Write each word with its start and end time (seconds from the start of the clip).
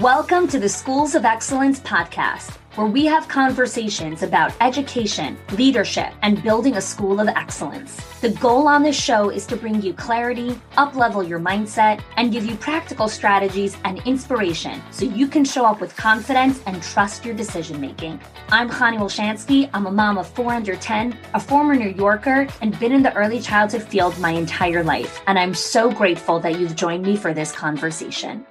Welcome 0.00 0.48
to 0.48 0.58
the 0.58 0.66
Schools 0.66 1.14
of 1.14 1.26
Excellence 1.26 1.78
podcast 1.80 2.56
where 2.76 2.86
we 2.86 3.04
have 3.04 3.26
conversations 3.28 4.22
about 4.22 4.54
education, 4.60 5.36
leadership, 5.52 6.12
and 6.22 6.42
building 6.42 6.76
a 6.76 6.80
school 6.80 7.20
of 7.20 7.28
excellence. 7.28 7.96
The 8.20 8.30
goal 8.30 8.68
on 8.68 8.82
this 8.82 8.98
show 8.98 9.28
is 9.28 9.44
to 9.46 9.56
bring 9.56 9.82
you 9.82 9.92
clarity, 9.92 10.58
uplevel 10.78 11.28
your 11.28 11.40
mindset, 11.40 12.00
and 12.16 12.32
give 12.32 12.46
you 12.46 12.54
practical 12.56 13.08
strategies 13.08 13.76
and 13.84 13.98
inspiration 14.06 14.80
so 14.92 15.04
you 15.04 15.26
can 15.26 15.44
show 15.44 15.66
up 15.66 15.80
with 15.80 15.96
confidence 15.96 16.62
and 16.66 16.82
trust 16.82 17.24
your 17.24 17.34
decision 17.34 17.80
making. 17.80 18.20
I'm 18.50 18.70
Chani 18.70 18.98
Wilshansky. 18.98 19.68
I'm 19.74 19.86
a 19.86 19.92
mom 19.92 20.16
of 20.16 20.28
four 20.28 20.52
under 20.52 20.76
10, 20.76 21.18
a 21.34 21.40
former 21.40 21.74
New 21.74 21.90
Yorker, 21.90 22.46
and 22.62 22.78
been 22.78 22.92
in 22.92 23.02
the 23.02 23.14
early 23.14 23.40
childhood 23.40 23.82
field 23.82 24.18
my 24.18 24.30
entire 24.30 24.84
life. 24.84 25.20
And 25.26 25.38
I'm 25.38 25.54
so 25.54 25.90
grateful 25.90 26.38
that 26.40 26.58
you've 26.58 26.76
joined 26.76 27.04
me 27.04 27.16
for 27.16 27.34
this 27.34 27.52
conversation. 27.52 28.46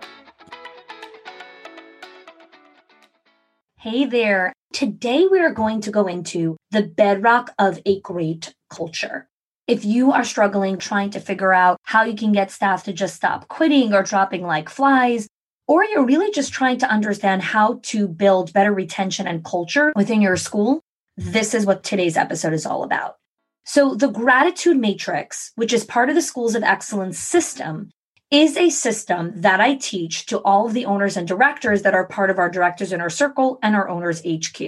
Hey 3.81 4.03
there. 4.03 4.51
Today 4.73 5.25
we 5.31 5.39
are 5.39 5.53
going 5.53 5.79
to 5.79 5.89
go 5.89 6.05
into 6.05 6.57
the 6.69 6.81
bedrock 6.81 7.51
of 7.57 7.79
a 7.85 8.01
great 8.01 8.53
culture. 8.69 9.29
If 9.67 9.85
you 9.85 10.11
are 10.11 10.25
struggling 10.25 10.77
trying 10.77 11.11
to 11.11 11.21
figure 11.21 11.53
out 11.53 11.77
how 11.83 12.03
you 12.03 12.13
can 12.13 12.33
get 12.33 12.51
staff 12.51 12.83
to 12.83 12.91
just 12.91 13.15
stop 13.15 13.47
quitting 13.47 13.93
or 13.93 14.03
dropping 14.03 14.43
like 14.43 14.67
flies, 14.67 15.29
or 15.65 15.85
you're 15.85 16.05
really 16.05 16.29
just 16.29 16.51
trying 16.51 16.77
to 16.79 16.91
understand 16.91 17.41
how 17.41 17.79
to 17.83 18.09
build 18.09 18.51
better 18.51 18.73
retention 18.73 19.27
and 19.27 19.45
culture 19.45 19.93
within 19.95 20.21
your 20.21 20.35
school, 20.35 20.81
this 21.15 21.53
is 21.53 21.65
what 21.65 21.81
today's 21.81 22.17
episode 22.17 22.51
is 22.51 22.65
all 22.65 22.83
about. 22.83 23.15
So, 23.63 23.95
the 23.95 24.09
gratitude 24.09 24.75
matrix, 24.75 25.53
which 25.55 25.71
is 25.71 25.85
part 25.85 26.09
of 26.09 26.15
the 26.15 26.21
Schools 26.21 26.53
of 26.53 26.63
Excellence 26.63 27.17
system, 27.17 27.91
is 28.31 28.57
a 28.57 28.69
system 28.69 29.31
that 29.35 29.59
I 29.59 29.75
teach 29.75 30.27
to 30.27 30.39
all 30.39 30.67
of 30.67 30.73
the 30.73 30.85
owners 30.85 31.17
and 31.17 31.27
directors 31.27 31.81
that 31.81 31.95
are 31.95 32.05
part 32.05 32.29
of 32.29 32.37
our 32.37 32.49
Directors 32.49 32.91
Inner 32.91 33.09
Circle 33.09 33.57
and 33.63 33.75
our 33.75 33.89
owners 33.89 34.21
HQ. 34.21 34.61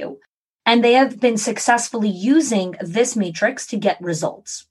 And 0.65 0.83
they 0.83 0.93
have 0.93 1.19
been 1.19 1.37
successfully 1.37 2.09
using 2.09 2.75
this 2.81 3.15
matrix 3.15 3.67
to 3.67 3.77
get 3.77 4.01
results. 4.01 4.67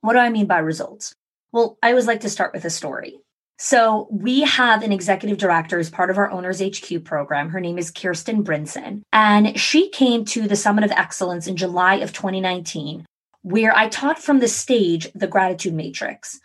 What 0.00 0.14
do 0.14 0.18
I 0.18 0.30
mean 0.30 0.46
by 0.46 0.58
results? 0.58 1.14
Well, 1.52 1.78
I 1.82 1.90
always 1.90 2.06
like 2.06 2.20
to 2.20 2.30
start 2.30 2.52
with 2.52 2.64
a 2.64 2.70
story. 2.70 3.18
So 3.58 4.08
we 4.10 4.42
have 4.42 4.82
an 4.82 4.92
executive 4.92 5.38
director 5.38 5.78
as 5.78 5.88
part 5.88 6.10
of 6.10 6.18
our 6.18 6.30
Owners 6.30 6.60
HQ 6.60 7.04
program. 7.04 7.48
Her 7.48 7.60
name 7.60 7.78
is 7.78 7.90
Kirsten 7.90 8.44
Brinson. 8.44 9.02
And 9.12 9.58
she 9.58 9.88
came 9.88 10.24
to 10.26 10.46
the 10.46 10.56
Summit 10.56 10.84
of 10.84 10.90
Excellence 10.90 11.46
in 11.46 11.56
July 11.56 11.96
of 11.96 12.12
2019, 12.12 13.06
where 13.42 13.74
I 13.74 13.88
taught 13.88 14.18
from 14.18 14.40
the 14.40 14.48
stage 14.48 15.08
the 15.14 15.26
gratitude 15.26 15.72
matrix. 15.72 16.38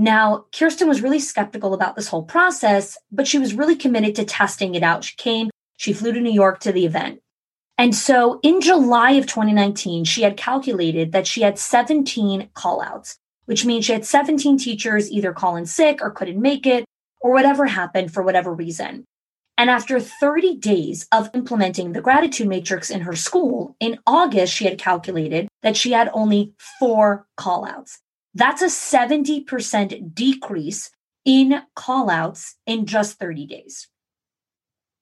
Now, 0.00 0.44
Kirsten 0.56 0.86
was 0.86 1.02
really 1.02 1.18
skeptical 1.18 1.74
about 1.74 1.96
this 1.96 2.06
whole 2.06 2.22
process, 2.22 2.96
but 3.10 3.26
she 3.26 3.36
was 3.36 3.54
really 3.54 3.74
committed 3.74 4.14
to 4.14 4.24
testing 4.24 4.76
it 4.76 4.84
out. 4.84 5.02
She 5.02 5.16
came, 5.16 5.50
she 5.76 5.92
flew 5.92 6.12
to 6.12 6.20
New 6.20 6.32
York 6.32 6.60
to 6.60 6.70
the 6.70 6.86
event. 6.86 7.20
And 7.76 7.92
so 7.96 8.38
in 8.44 8.60
July 8.60 9.12
of 9.12 9.26
2019, 9.26 10.04
she 10.04 10.22
had 10.22 10.36
calculated 10.36 11.10
that 11.10 11.26
she 11.26 11.42
had 11.42 11.58
17 11.58 12.48
callouts, 12.54 13.16
which 13.46 13.64
means 13.64 13.86
she 13.86 13.92
had 13.92 14.06
17 14.06 14.56
teachers 14.56 15.10
either 15.10 15.32
call 15.32 15.56
in 15.56 15.66
sick 15.66 16.00
or 16.00 16.12
couldn't 16.12 16.40
make 16.40 16.64
it 16.64 16.84
or 17.20 17.32
whatever 17.32 17.66
happened 17.66 18.14
for 18.14 18.22
whatever 18.22 18.54
reason. 18.54 19.04
And 19.56 19.68
after 19.68 19.98
30 19.98 20.58
days 20.58 21.08
of 21.10 21.28
implementing 21.34 21.90
the 21.90 22.00
gratitude 22.00 22.46
matrix 22.46 22.88
in 22.88 23.00
her 23.00 23.16
school, 23.16 23.74
in 23.80 23.98
August, 24.06 24.54
she 24.54 24.64
had 24.64 24.78
calculated 24.78 25.48
that 25.62 25.76
she 25.76 25.90
had 25.90 26.08
only 26.14 26.52
four 26.78 27.26
callouts. 27.36 27.98
That's 28.38 28.62
a 28.62 28.66
70% 28.66 30.14
decrease 30.14 30.92
in 31.24 31.60
callouts 31.76 32.54
in 32.66 32.86
just 32.86 33.18
30 33.18 33.46
days. 33.46 33.88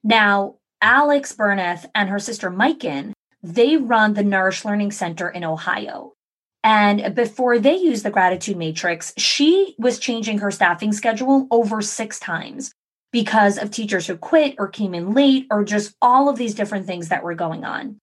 Now, 0.03 0.55
Alex 0.81 1.35
Burneth 1.35 1.85
and 1.93 2.09
her 2.09 2.17
sister 2.17 2.49
Maiken, 2.49 3.11
they 3.43 3.77
run 3.77 4.15
the 4.15 4.23
Nourish 4.23 4.65
Learning 4.65 4.91
Center 4.91 5.29
in 5.29 5.43
Ohio. 5.43 6.13
And 6.63 7.13
before 7.13 7.59
they 7.59 7.77
used 7.77 8.03
the 8.03 8.09
gratitude 8.09 8.57
matrix, 8.57 9.13
she 9.19 9.75
was 9.77 9.99
changing 9.99 10.39
her 10.39 10.49
staffing 10.49 10.91
schedule 10.91 11.47
over 11.51 11.83
six 11.83 12.19
times 12.19 12.71
because 13.11 13.59
of 13.59 13.69
teachers 13.69 14.07
who 14.07 14.17
quit 14.17 14.55
or 14.57 14.67
came 14.67 14.95
in 14.95 15.13
late 15.13 15.45
or 15.51 15.63
just 15.63 15.93
all 16.01 16.27
of 16.27 16.39
these 16.39 16.55
different 16.55 16.87
things 16.87 17.09
that 17.09 17.23
were 17.23 17.35
going 17.35 17.63
on. 17.63 17.99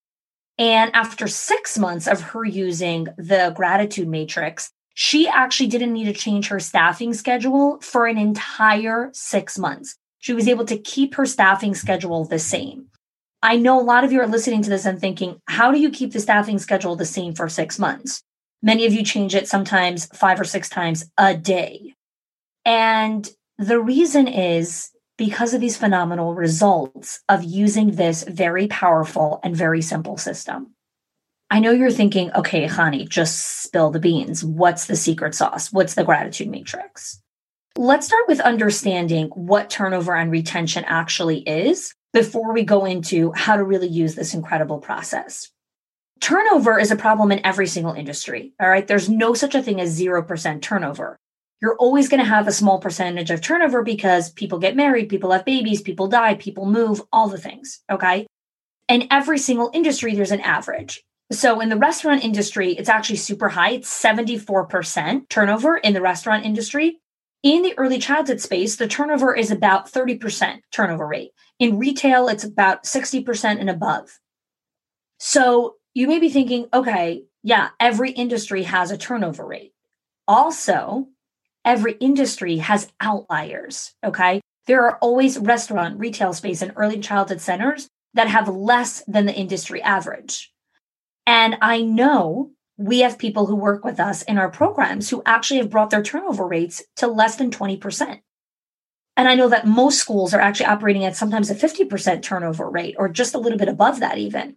And 0.58 0.94
after 0.94 1.26
six 1.26 1.76
months 1.76 2.06
of 2.06 2.20
her 2.20 2.44
using 2.44 3.08
the 3.18 3.52
gratitude 3.56 4.06
matrix, 4.06 4.70
she 4.94 5.28
actually 5.28 5.66
didn't 5.66 5.92
need 5.92 6.04
to 6.04 6.12
change 6.12 6.48
her 6.48 6.60
staffing 6.60 7.12
schedule 7.12 7.78
for 7.80 8.06
an 8.06 8.16
entire 8.16 9.10
six 9.12 9.58
months. 9.58 9.96
She 10.18 10.32
was 10.32 10.48
able 10.48 10.64
to 10.66 10.78
keep 10.78 11.16
her 11.16 11.26
staffing 11.26 11.74
schedule 11.74 12.24
the 12.24 12.38
same. 12.38 12.86
I 13.42 13.56
know 13.56 13.78
a 13.78 13.82
lot 13.82 14.04
of 14.04 14.12
you 14.12 14.20
are 14.20 14.26
listening 14.26 14.62
to 14.62 14.70
this 14.70 14.86
and 14.86 14.98
thinking, 14.98 15.38
how 15.46 15.70
do 15.70 15.78
you 15.78 15.90
keep 15.90 16.12
the 16.12 16.20
staffing 16.20 16.58
schedule 16.58 16.96
the 16.96 17.04
same 17.04 17.34
for 17.34 17.48
six 17.48 17.78
months? 17.78 18.22
Many 18.62 18.86
of 18.86 18.94
you 18.94 19.04
change 19.04 19.34
it 19.34 19.48
sometimes 19.48 20.06
five 20.06 20.40
or 20.40 20.44
six 20.44 20.70
times 20.70 21.04
a 21.18 21.36
day. 21.36 21.94
And 22.64 23.28
the 23.58 23.78
reason 23.78 24.26
is 24.28 24.90
because 25.18 25.54
of 25.54 25.60
these 25.60 25.76
phenomenal 25.76 26.34
results 26.34 27.20
of 27.28 27.44
using 27.44 27.92
this 27.92 28.24
very 28.24 28.66
powerful 28.68 29.40
and 29.44 29.54
very 29.54 29.82
simple 29.82 30.16
system. 30.16 30.73
I 31.54 31.60
know 31.60 31.70
you're 31.70 31.92
thinking, 31.92 32.32
okay, 32.32 32.66
honey, 32.66 33.06
just 33.06 33.62
spill 33.62 33.92
the 33.92 34.00
beans. 34.00 34.44
What's 34.44 34.86
the 34.86 34.96
secret 34.96 35.36
sauce? 35.36 35.72
What's 35.72 35.94
the 35.94 36.02
gratitude 36.02 36.48
matrix? 36.48 37.22
Let's 37.76 38.06
start 38.08 38.24
with 38.26 38.40
understanding 38.40 39.28
what 39.28 39.70
turnover 39.70 40.16
and 40.16 40.32
retention 40.32 40.82
actually 40.82 41.48
is 41.48 41.94
before 42.12 42.52
we 42.52 42.64
go 42.64 42.84
into 42.84 43.30
how 43.36 43.54
to 43.54 43.62
really 43.62 43.86
use 43.86 44.16
this 44.16 44.34
incredible 44.34 44.80
process. 44.80 45.52
Turnover 46.20 46.76
is 46.76 46.90
a 46.90 46.96
problem 46.96 47.30
in 47.30 47.46
every 47.46 47.68
single 47.68 47.92
industry. 47.92 48.52
All 48.58 48.68
right. 48.68 48.88
There's 48.88 49.08
no 49.08 49.32
such 49.32 49.54
a 49.54 49.62
thing 49.62 49.80
as 49.80 49.96
0% 49.96 50.60
turnover. 50.60 51.16
You're 51.62 51.76
always 51.76 52.08
going 52.08 52.18
to 52.20 52.28
have 52.28 52.48
a 52.48 52.52
small 52.52 52.80
percentage 52.80 53.30
of 53.30 53.40
turnover 53.40 53.84
because 53.84 54.32
people 54.32 54.58
get 54.58 54.74
married, 54.74 55.08
people 55.08 55.30
have 55.30 55.44
babies, 55.44 55.82
people 55.82 56.08
die, 56.08 56.34
people 56.34 56.66
move, 56.66 57.00
all 57.12 57.28
the 57.28 57.38
things. 57.38 57.80
Okay. 57.88 58.26
In 58.88 59.06
every 59.12 59.38
single 59.38 59.70
industry, 59.72 60.16
there's 60.16 60.32
an 60.32 60.40
average. 60.40 61.04
So 61.32 61.60
in 61.60 61.68
the 61.68 61.76
restaurant 61.76 62.24
industry, 62.24 62.72
it's 62.72 62.88
actually 62.88 63.16
super 63.16 63.48
high. 63.48 63.70
It's 63.70 64.02
74% 64.02 65.28
turnover 65.28 65.76
in 65.76 65.94
the 65.94 66.02
restaurant 66.02 66.44
industry. 66.44 66.98
In 67.42 67.62
the 67.62 67.76
early 67.76 67.98
childhood 67.98 68.40
space, 68.40 68.76
the 68.76 68.88
turnover 68.88 69.34
is 69.34 69.50
about 69.50 69.90
30% 69.90 70.60
turnover 70.70 71.06
rate. 71.06 71.32
In 71.58 71.78
retail, 71.78 72.28
it's 72.28 72.44
about 72.44 72.84
60% 72.84 73.60
and 73.60 73.68
above. 73.68 74.18
So 75.18 75.76
you 75.92 76.06
may 76.06 76.18
be 76.18 76.28
thinking, 76.30 76.68
okay, 76.72 77.24
yeah, 77.42 77.70
every 77.78 78.12
industry 78.12 78.62
has 78.64 78.90
a 78.90 78.98
turnover 78.98 79.46
rate. 79.46 79.72
Also, 80.26 81.08
every 81.64 81.92
industry 81.94 82.58
has 82.58 82.90
outliers. 83.00 83.94
Okay. 84.04 84.40
There 84.66 84.86
are 84.86 84.96
always 84.98 85.38
restaurant, 85.38 85.98
retail 85.98 86.32
space, 86.32 86.62
and 86.62 86.72
early 86.76 87.00
childhood 87.00 87.42
centers 87.42 87.88
that 88.14 88.28
have 88.28 88.48
less 88.48 89.02
than 89.06 89.26
the 89.26 89.34
industry 89.34 89.82
average. 89.82 90.53
And 91.26 91.56
I 91.62 91.80
know 91.82 92.50
we 92.76 93.00
have 93.00 93.18
people 93.18 93.46
who 93.46 93.54
work 93.54 93.84
with 93.84 94.00
us 94.00 94.22
in 94.22 94.38
our 94.38 94.50
programs 94.50 95.08
who 95.08 95.22
actually 95.24 95.58
have 95.58 95.70
brought 95.70 95.90
their 95.90 96.02
turnover 96.02 96.46
rates 96.46 96.82
to 96.96 97.06
less 97.06 97.36
than 97.36 97.50
20%. 97.50 98.20
And 99.16 99.28
I 99.28 99.36
know 99.36 99.48
that 99.48 99.66
most 99.66 99.98
schools 99.98 100.34
are 100.34 100.40
actually 100.40 100.66
operating 100.66 101.04
at 101.04 101.16
sometimes 101.16 101.50
a 101.50 101.54
50% 101.54 102.22
turnover 102.22 102.68
rate 102.68 102.96
or 102.98 103.08
just 103.08 103.34
a 103.34 103.38
little 103.38 103.58
bit 103.58 103.68
above 103.68 104.00
that, 104.00 104.18
even. 104.18 104.56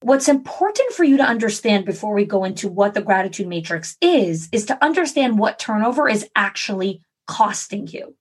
What's 0.00 0.28
important 0.28 0.92
for 0.92 1.02
you 1.02 1.16
to 1.16 1.24
understand 1.24 1.84
before 1.84 2.14
we 2.14 2.24
go 2.24 2.44
into 2.44 2.68
what 2.68 2.94
the 2.94 3.02
gratitude 3.02 3.48
matrix 3.48 3.96
is, 4.00 4.48
is 4.52 4.66
to 4.66 4.84
understand 4.84 5.38
what 5.38 5.58
turnover 5.58 6.08
is 6.08 6.28
actually 6.36 7.02
costing 7.26 7.88
you. 7.88 8.14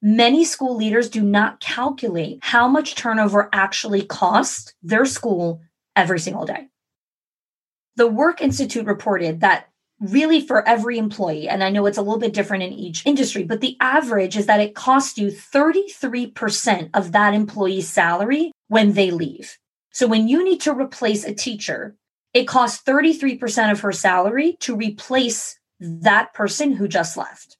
Many 0.00 0.44
school 0.44 0.74
leaders 0.74 1.10
do 1.10 1.22
not 1.22 1.60
calculate 1.60 2.38
how 2.40 2.66
much 2.66 2.94
turnover 2.94 3.50
actually 3.52 4.02
costs 4.02 4.72
their 4.82 5.04
school 5.04 5.60
every 5.94 6.18
single 6.18 6.46
day. 6.46 6.68
The 7.96 8.06
Work 8.06 8.40
Institute 8.40 8.86
reported 8.86 9.40
that 9.40 9.68
really 10.00 10.44
for 10.44 10.66
every 10.66 10.98
employee, 10.98 11.48
and 11.48 11.62
I 11.62 11.70
know 11.70 11.86
it's 11.86 11.98
a 11.98 12.02
little 12.02 12.18
bit 12.18 12.32
different 12.32 12.64
in 12.64 12.72
each 12.72 13.06
industry, 13.06 13.44
but 13.44 13.60
the 13.60 13.76
average 13.80 14.36
is 14.36 14.46
that 14.46 14.60
it 14.60 14.74
costs 14.74 15.16
you 15.18 15.28
33% 15.28 16.90
of 16.94 17.12
that 17.12 17.34
employee's 17.34 17.88
salary 17.88 18.50
when 18.68 18.94
they 18.94 19.10
leave. 19.10 19.58
So 19.92 20.06
when 20.06 20.26
you 20.26 20.42
need 20.42 20.60
to 20.62 20.72
replace 20.72 21.24
a 21.24 21.34
teacher, 21.34 21.94
it 22.34 22.48
costs 22.48 22.82
33% 22.82 23.70
of 23.70 23.80
her 23.80 23.92
salary 23.92 24.56
to 24.60 24.74
replace 24.74 25.58
that 25.78 26.32
person 26.32 26.72
who 26.72 26.88
just 26.88 27.16
left. 27.16 27.56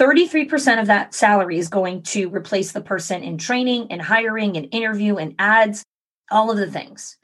33% 0.00 0.80
of 0.80 0.88
that 0.88 1.14
salary 1.14 1.58
is 1.58 1.68
going 1.68 2.02
to 2.02 2.28
replace 2.28 2.72
the 2.72 2.80
person 2.80 3.22
in 3.22 3.38
training 3.38 3.86
and 3.90 4.02
hiring 4.02 4.56
and 4.56 4.66
interview 4.72 5.16
and 5.16 5.36
ads, 5.38 5.84
all 6.30 6.50
of 6.50 6.56
the 6.56 6.70
things. 6.70 7.16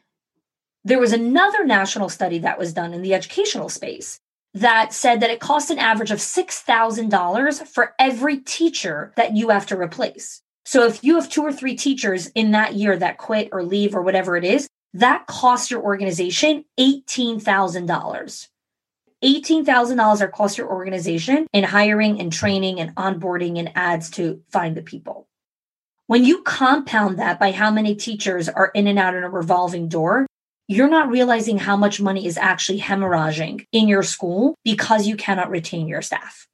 There 0.84 0.98
was 0.98 1.12
another 1.12 1.64
national 1.64 2.08
study 2.08 2.38
that 2.38 2.58
was 2.58 2.72
done 2.72 2.94
in 2.94 3.02
the 3.02 3.14
educational 3.14 3.68
space 3.68 4.18
that 4.54 4.92
said 4.92 5.20
that 5.20 5.30
it 5.30 5.40
costs 5.40 5.70
an 5.70 5.78
average 5.78 6.10
of 6.10 6.18
$6,000 6.18 7.66
for 7.66 7.94
every 7.98 8.38
teacher 8.38 9.12
that 9.16 9.36
you 9.36 9.50
have 9.50 9.66
to 9.66 9.78
replace. 9.78 10.42
So 10.64 10.86
if 10.86 11.04
you 11.04 11.16
have 11.16 11.28
two 11.28 11.42
or 11.42 11.52
three 11.52 11.76
teachers 11.76 12.28
in 12.28 12.52
that 12.52 12.74
year 12.74 12.96
that 12.96 13.18
quit 13.18 13.50
or 13.52 13.62
leave 13.62 13.94
or 13.94 14.02
whatever 14.02 14.36
it 14.36 14.44
is, 14.44 14.68
that 14.94 15.26
costs 15.26 15.70
your 15.70 15.82
organization 15.82 16.64
$18,000. 16.78 18.48
$18,000 19.22 20.20
are 20.20 20.28
cost 20.28 20.58
your 20.58 20.68
organization 20.68 21.46
in 21.52 21.64
hiring 21.64 22.20
and 22.20 22.32
training 22.32 22.80
and 22.80 22.94
onboarding 22.96 23.58
and 23.58 23.70
ads 23.74 24.10
to 24.10 24.42
find 24.50 24.76
the 24.76 24.82
people. 24.82 25.28
When 26.06 26.24
you 26.24 26.42
compound 26.42 27.18
that 27.18 27.38
by 27.38 27.52
how 27.52 27.70
many 27.70 27.94
teachers 27.94 28.48
are 28.48 28.70
in 28.74 28.86
and 28.86 28.98
out 28.98 29.14
in 29.14 29.22
a 29.22 29.30
revolving 29.30 29.88
door, 29.88 30.26
you're 30.70 30.88
not 30.88 31.10
realizing 31.10 31.58
how 31.58 31.76
much 31.76 32.00
money 32.00 32.26
is 32.26 32.38
actually 32.38 32.80
hemorrhaging 32.80 33.66
in 33.72 33.88
your 33.88 34.04
school 34.04 34.54
because 34.64 35.06
you 35.06 35.16
cannot 35.16 35.50
retain 35.50 35.88
your 35.88 36.00
staff. 36.00 36.46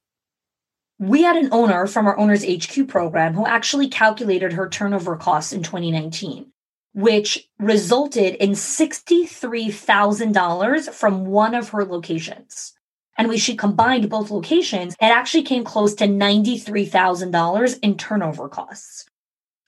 We 0.98 1.22
had 1.22 1.36
an 1.36 1.50
owner 1.52 1.86
from 1.86 2.06
our 2.06 2.18
Owners 2.18 2.44
HQ 2.44 2.88
program 2.88 3.34
who 3.34 3.46
actually 3.46 3.88
calculated 3.88 4.54
her 4.54 4.68
turnover 4.68 5.16
costs 5.16 5.52
in 5.52 5.62
2019 5.62 6.50
which 6.96 7.48
resulted 7.58 8.34
in 8.36 8.52
$63,000 8.52 10.94
from 10.94 11.26
one 11.26 11.54
of 11.54 11.68
her 11.68 11.84
locations. 11.84 12.72
And 13.18 13.28
when 13.28 13.36
she 13.36 13.54
combined 13.54 14.08
both 14.08 14.30
locations, 14.30 14.94
it 14.94 15.04
actually 15.04 15.42
came 15.42 15.62
close 15.62 15.94
to 15.96 16.06
$93,000 16.06 17.78
in 17.82 17.98
turnover 17.98 18.48
costs. 18.48 19.04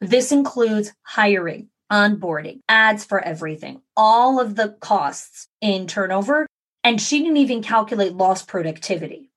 This 0.01 0.33
includes 0.33 0.95
hiring, 1.03 1.69
onboarding, 1.91 2.61
ads 2.69 3.05
for 3.05 3.21
everything, 3.21 3.83
all 3.97 4.41
of 4.41 4.57
the 4.57 4.77
costs 4.81 5.49
in 5.61 5.87
turnover. 5.87 6.47
And 6.85 7.01
she 7.01 7.21
didn't 7.21 7.39
even 7.39 7.63
calculate 7.63 8.15
lost 8.15 8.49
productivity. 8.49 9.31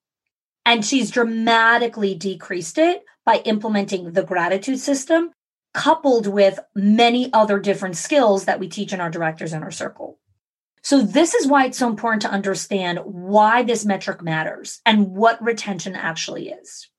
And 0.65 0.85
she's 0.85 1.11
dramatically 1.11 2.15
decreased 2.15 2.77
it 2.77 3.03
by 3.25 3.37
implementing 3.45 4.11
the 4.11 4.23
gratitude 4.23 4.79
system 4.79 5.31
coupled 5.73 6.27
with 6.27 6.59
many 6.75 7.31
other 7.33 7.59
different 7.59 7.95
skills 7.95 8.45
that 8.45 8.59
we 8.59 8.67
teach 8.67 8.93
in 8.93 9.01
our 9.01 9.09
Directors 9.09 9.53
Inner 9.53 9.71
Circle. 9.71 10.19
So 10.83 11.01
this 11.01 11.33
is 11.33 11.47
why 11.47 11.65
it's 11.65 11.77
so 11.77 11.87
important 11.87 12.23
to 12.23 12.31
understand 12.31 12.99
why 13.03 13.63
this 13.63 13.85
metric 13.85 14.21
matters 14.21 14.81
and 14.85 15.11
what 15.11 15.41
retention 15.41 15.95
actually 15.95 16.49
is. 16.49 16.89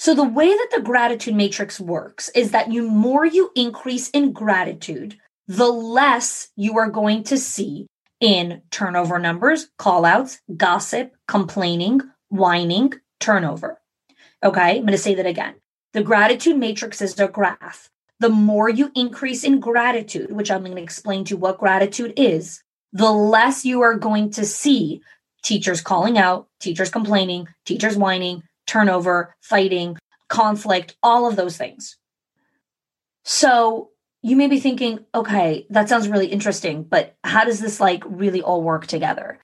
So 0.00 0.14
the 0.14 0.24
way 0.24 0.48
that 0.48 0.68
the 0.74 0.80
gratitude 0.80 1.34
matrix 1.34 1.78
works 1.78 2.30
is 2.30 2.52
that 2.52 2.72
you 2.72 2.88
more 2.88 3.26
you 3.26 3.50
increase 3.54 4.08
in 4.08 4.32
gratitude, 4.32 5.18
the 5.46 5.68
less 5.68 6.48
you 6.56 6.78
are 6.78 6.88
going 6.88 7.22
to 7.24 7.36
see 7.36 7.86
in 8.18 8.62
turnover 8.70 9.18
numbers, 9.18 9.68
callouts, 9.78 10.38
gossip, 10.56 11.14
complaining, 11.28 12.00
whining, 12.30 12.94
turnover. 13.18 13.78
Okay, 14.42 14.78
I'm 14.78 14.86
going 14.86 14.92
to 14.92 14.96
say 14.96 15.16
that 15.16 15.26
again. 15.26 15.56
The 15.92 16.02
gratitude 16.02 16.56
matrix 16.56 17.02
is 17.02 17.20
a 17.20 17.28
graph. 17.28 17.90
The 18.20 18.30
more 18.30 18.70
you 18.70 18.90
increase 18.96 19.44
in 19.44 19.60
gratitude, 19.60 20.32
which 20.32 20.50
I'm 20.50 20.64
going 20.64 20.76
to 20.76 20.82
explain 20.82 21.26
to 21.26 21.34
you 21.34 21.36
what 21.36 21.58
gratitude 21.58 22.14
is, 22.16 22.62
the 22.94 23.12
less 23.12 23.66
you 23.66 23.82
are 23.82 23.98
going 23.98 24.30
to 24.30 24.46
see 24.46 25.02
teachers 25.42 25.82
calling 25.82 26.16
out, 26.16 26.48
teachers 26.58 26.88
complaining, 26.88 27.48
teachers 27.66 27.98
whining, 27.98 28.44
turnover, 28.70 29.34
fighting, 29.40 29.98
conflict, 30.28 30.96
all 31.02 31.28
of 31.28 31.36
those 31.36 31.56
things. 31.56 31.96
So 33.24 33.90
you 34.22 34.36
may 34.36 34.46
be 34.46 34.60
thinking, 34.60 35.04
okay, 35.14 35.66
that 35.70 35.88
sounds 35.88 36.08
really 36.08 36.26
interesting, 36.26 36.84
but 36.84 37.16
how 37.24 37.44
does 37.44 37.60
this 37.60 37.80
like 37.80 38.02
really 38.06 38.42
all 38.42 38.62
work 38.62 38.86
together? 38.86 39.40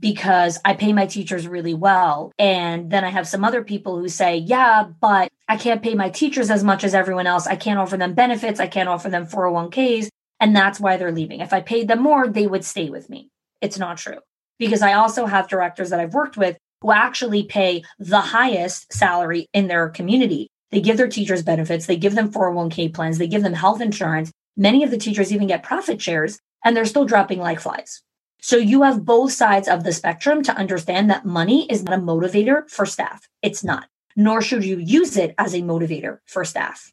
because 0.00 0.58
I 0.66 0.74
pay 0.74 0.92
my 0.92 1.06
teachers 1.06 1.48
really 1.48 1.72
well. 1.72 2.32
And 2.38 2.90
then 2.90 3.04
I 3.04 3.08
have 3.08 3.28
some 3.28 3.42
other 3.42 3.62
people 3.62 3.98
who 3.98 4.08
say, 4.08 4.36
yeah, 4.36 4.84
but 5.00 5.30
I 5.48 5.56
can't 5.56 5.82
pay 5.82 5.94
my 5.94 6.10
teachers 6.10 6.50
as 6.50 6.64
much 6.64 6.84
as 6.84 6.94
everyone 6.94 7.26
else. 7.26 7.46
I 7.46 7.56
can't 7.56 7.78
offer 7.78 7.96
them 7.96 8.12
benefits. 8.12 8.60
I 8.60 8.66
can't 8.66 8.88
offer 8.88 9.08
them 9.08 9.26
401ks. 9.26 10.08
And 10.40 10.54
that's 10.54 10.80
why 10.80 10.96
they're 10.96 11.10
leaving. 11.10 11.40
If 11.40 11.52
I 11.52 11.60
paid 11.60 11.88
them 11.88 12.02
more, 12.02 12.28
they 12.28 12.46
would 12.46 12.64
stay 12.64 12.90
with 12.90 13.08
me. 13.08 13.30
It's 13.60 13.78
not 13.78 13.96
true. 13.96 14.18
Because 14.58 14.82
I 14.82 14.92
also 14.92 15.26
have 15.26 15.48
directors 15.48 15.90
that 15.90 16.00
I've 16.00 16.12
worked 16.12 16.36
with 16.36 16.58
who 16.80 16.92
actually 16.92 17.44
pay 17.44 17.82
the 17.98 18.20
highest 18.20 18.92
salary 18.92 19.48
in 19.52 19.68
their 19.68 19.88
community. 19.88 20.50
They 20.70 20.80
give 20.80 20.96
their 20.96 21.08
teachers 21.08 21.42
benefits, 21.42 21.86
they 21.86 21.96
give 21.96 22.14
them 22.14 22.32
401k 22.32 22.92
plans, 22.92 23.18
they 23.18 23.28
give 23.28 23.42
them 23.42 23.54
health 23.54 23.80
insurance. 23.80 24.32
Many 24.56 24.82
of 24.82 24.90
the 24.90 24.98
teachers 24.98 25.32
even 25.32 25.46
get 25.46 25.62
profit 25.62 26.00
shares, 26.00 26.38
and 26.64 26.76
they're 26.76 26.84
still 26.84 27.04
dropping 27.04 27.38
like 27.38 27.60
flies. 27.60 28.02
So 28.40 28.56
you 28.56 28.82
have 28.82 29.04
both 29.04 29.32
sides 29.32 29.68
of 29.68 29.84
the 29.84 29.92
spectrum 29.92 30.42
to 30.42 30.56
understand 30.56 31.08
that 31.10 31.24
money 31.24 31.66
is 31.70 31.82
not 31.82 31.98
a 31.98 32.02
motivator 32.02 32.68
for 32.68 32.84
staff. 32.84 33.26
It's 33.40 33.64
not, 33.64 33.88
nor 34.16 34.42
should 34.42 34.64
you 34.64 34.78
use 34.78 35.16
it 35.16 35.34
as 35.38 35.54
a 35.54 35.62
motivator 35.62 36.18
for 36.26 36.44
staff. 36.44 36.92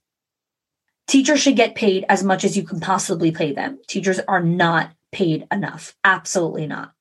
Teachers 1.07 1.41
should 1.41 1.57
get 1.57 1.75
paid 1.75 2.05
as 2.07 2.23
much 2.23 2.45
as 2.45 2.55
you 2.55 2.63
can 2.63 2.79
possibly 2.79 3.31
pay 3.31 3.51
them. 3.51 3.79
Teachers 3.87 4.19
are 4.29 4.41
not 4.41 4.91
paid 5.11 5.45
enough. 5.51 5.93
Absolutely 6.05 6.67
not. 6.67 6.93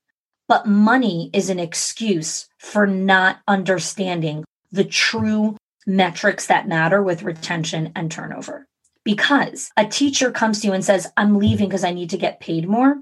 But 0.50 0.66
money 0.66 1.30
is 1.32 1.48
an 1.48 1.58
excuse 1.58 2.48
for 2.58 2.86
not 2.86 3.38
understanding 3.48 4.44
the 4.70 4.84
true 4.84 5.56
metrics 5.86 6.48
that 6.48 6.68
matter 6.68 7.02
with 7.02 7.22
retention 7.22 7.92
and 7.96 8.10
turnover. 8.10 8.66
Because 9.04 9.70
a 9.78 9.86
teacher 9.86 10.30
comes 10.30 10.60
to 10.60 10.66
you 10.66 10.74
and 10.74 10.84
says, 10.84 11.10
I'm 11.16 11.38
leaving 11.38 11.68
because 11.70 11.84
I 11.84 11.92
need 11.92 12.10
to 12.10 12.18
get 12.18 12.40
paid 12.40 12.68
more 12.68 13.00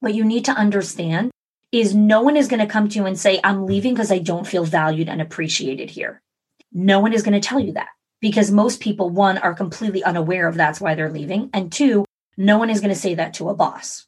what 0.00 0.14
you 0.14 0.24
need 0.24 0.46
to 0.46 0.52
understand 0.52 1.30
is 1.72 1.94
no 1.94 2.22
one 2.22 2.36
is 2.36 2.48
going 2.48 2.60
to 2.60 2.66
come 2.66 2.88
to 2.88 2.96
you 2.96 3.06
and 3.06 3.18
say, 3.18 3.38
I'm 3.44 3.66
leaving 3.66 3.94
because 3.94 4.10
I 4.10 4.18
don't 4.18 4.46
feel 4.46 4.64
valued 4.64 5.08
and 5.08 5.22
appreciated 5.22 5.90
here. 5.90 6.20
No 6.72 6.98
one 6.98 7.12
is 7.12 7.22
going 7.22 7.40
to 7.40 7.46
tell 7.46 7.60
you 7.60 7.72
that 7.74 7.88
because 8.20 8.50
most 8.50 8.80
people, 8.80 9.10
one, 9.10 9.38
are 9.38 9.54
completely 9.54 10.02
unaware 10.02 10.48
of 10.48 10.56
that's 10.56 10.80
why 10.80 10.94
they're 10.94 11.12
leaving. 11.12 11.50
And 11.52 11.70
two, 11.70 12.04
no 12.36 12.58
one 12.58 12.70
is 12.70 12.80
going 12.80 12.92
to 12.92 13.00
say 13.00 13.14
that 13.14 13.34
to 13.34 13.50
a 13.50 13.54
boss. 13.54 14.06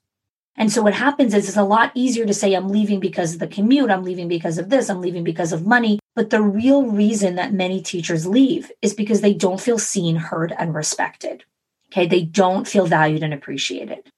And 0.57 0.71
so 0.71 0.83
what 0.83 0.95
happens 0.95 1.35
is 1.35 1.49
it's 1.49 1.57
a 1.57 1.65
lot 1.65 1.93
easier 1.95 2.27
to 2.27 2.35
say, 2.35 2.55
I'm 2.55 2.69
leaving 2.69 3.01
because 3.01 3.35
of 3.35 3.41
the 3.41 3.47
commute. 3.47 3.91
I'm 3.91 4.05
leaving 4.05 4.29
because 4.29 4.59
of 4.59 4.69
this. 4.69 4.91
I'm 4.91 5.01
leaving 5.01 5.25
because 5.25 5.53
of 5.53 5.67
money. 5.67 5.99
But 6.15 6.31
the 6.31 6.43
real 6.43 6.87
reason 6.87 7.37
that 7.37 7.55
many 7.55 7.81
teachers 7.81 8.27
leave 8.27 8.71
is 8.83 8.93
because 8.93 9.23
they 9.23 9.33
don't 9.33 9.61
feel 9.61 9.79
seen, 9.79 10.17
heard, 10.17 10.55
and 10.59 10.75
respected. 10.75 11.45
Okay. 11.91 12.07
They 12.07 12.23
don't 12.23 12.69
feel 12.69 12.87
valued 12.87 13.23
and 13.23 13.33
appreciated. 13.33 14.11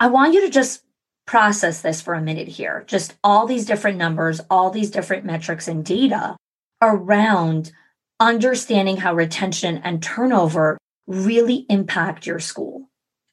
I 0.00 0.08
want 0.08 0.34
you 0.34 0.40
to 0.42 0.50
just 0.50 0.82
process 1.26 1.80
this 1.80 2.02
for 2.02 2.14
a 2.14 2.20
minute 2.20 2.48
here. 2.48 2.84
Just 2.86 3.14
all 3.22 3.46
these 3.46 3.66
different 3.66 3.96
numbers, 3.96 4.40
all 4.50 4.70
these 4.70 4.90
different 4.90 5.24
metrics 5.24 5.68
and 5.68 5.84
data 5.84 6.36
around 6.82 7.72
understanding 8.20 8.96
how 8.96 9.14
retention 9.14 9.78
and 9.78 10.02
turnover 10.02 10.78
really 11.06 11.64
impact 11.68 12.26
your 12.26 12.40
school. 12.40 12.88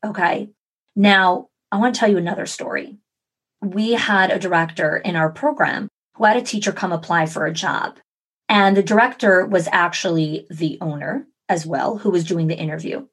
Okay. 0.06 0.50
Now, 0.96 1.48
I 1.72 1.78
want 1.78 1.96
to 1.96 2.00
tell 2.00 2.10
you 2.10 2.18
another 2.18 2.46
story. 2.46 2.98
We 3.62 3.94
had 3.94 4.32
a 4.32 4.40
director 4.40 4.98
in 4.98 5.16
our 5.16 5.30
program 5.30 5.88
who 6.16 6.26
had 6.26 6.38
a 6.38 6.42
teacher 6.42 6.72
come 6.72 6.92
apply 6.92 7.28
for 7.28 7.46
a 7.46 7.54
job. 7.54 7.98
And 8.50 8.76
the 8.76 8.84
director 8.84 9.46
was 9.46 9.70
actually 9.72 10.46
the 10.50 10.78
owner 10.82 11.28
as 11.48 11.66
well, 11.66 11.98
who 11.98 12.10
was 12.10 12.26
doing 12.26 12.48
the 12.48 12.58
interview. 12.58 13.08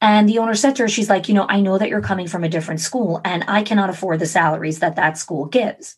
And 0.00 0.28
the 0.28 0.38
owner 0.38 0.54
said 0.54 0.76
to 0.76 0.84
her, 0.84 0.88
she's 0.88 1.10
like, 1.10 1.28
you 1.28 1.34
know, 1.34 1.46
I 1.48 1.60
know 1.60 1.76
that 1.76 1.88
you're 1.88 2.00
coming 2.00 2.28
from 2.28 2.44
a 2.44 2.48
different 2.48 2.80
school 2.80 3.20
and 3.24 3.44
I 3.48 3.62
cannot 3.62 3.90
afford 3.90 4.20
the 4.20 4.26
salaries 4.26 4.78
that 4.78 4.96
that 4.96 5.18
school 5.18 5.46
gives. 5.46 5.96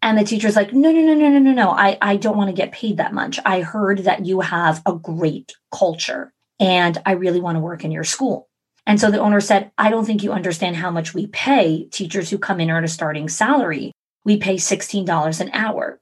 And 0.00 0.18
the 0.18 0.24
teacher's 0.24 0.56
like, 0.56 0.72
no, 0.72 0.90
no, 0.90 1.00
no, 1.00 1.14
no, 1.14 1.28
no, 1.28 1.38
no, 1.38 1.52
no. 1.52 1.70
I, 1.70 1.96
I 2.00 2.16
don't 2.16 2.36
want 2.36 2.48
to 2.48 2.56
get 2.56 2.72
paid 2.72 2.96
that 2.96 3.14
much. 3.14 3.38
I 3.44 3.60
heard 3.60 4.00
that 4.00 4.26
you 4.26 4.40
have 4.40 4.82
a 4.86 4.94
great 4.94 5.52
culture 5.72 6.32
and 6.58 7.00
I 7.06 7.12
really 7.12 7.40
want 7.40 7.56
to 7.56 7.60
work 7.60 7.84
in 7.84 7.90
your 7.90 8.04
school. 8.04 8.48
And 8.86 9.00
so 9.00 9.10
the 9.10 9.18
owner 9.18 9.40
said, 9.40 9.70
I 9.78 9.90
don't 9.90 10.04
think 10.04 10.22
you 10.22 10.32
understand 10.32 10.76
how 10.76 10.90
much 10.90 11.14
we 11.14 11.26
pay 11.28 11.84
teachers 11.84 12.30
who 12.30 12.38
come 12.38 12.60
in 12.60 12.70
at 12.70 12.84
a 12.84 12.88
starting 12.88 13.28
salary. 13.28 13.92
We 14.24 14.36
pay 14.36 14.56
$16 14.56 15.40
an 15.40 15.50
hour. 15.52 16.00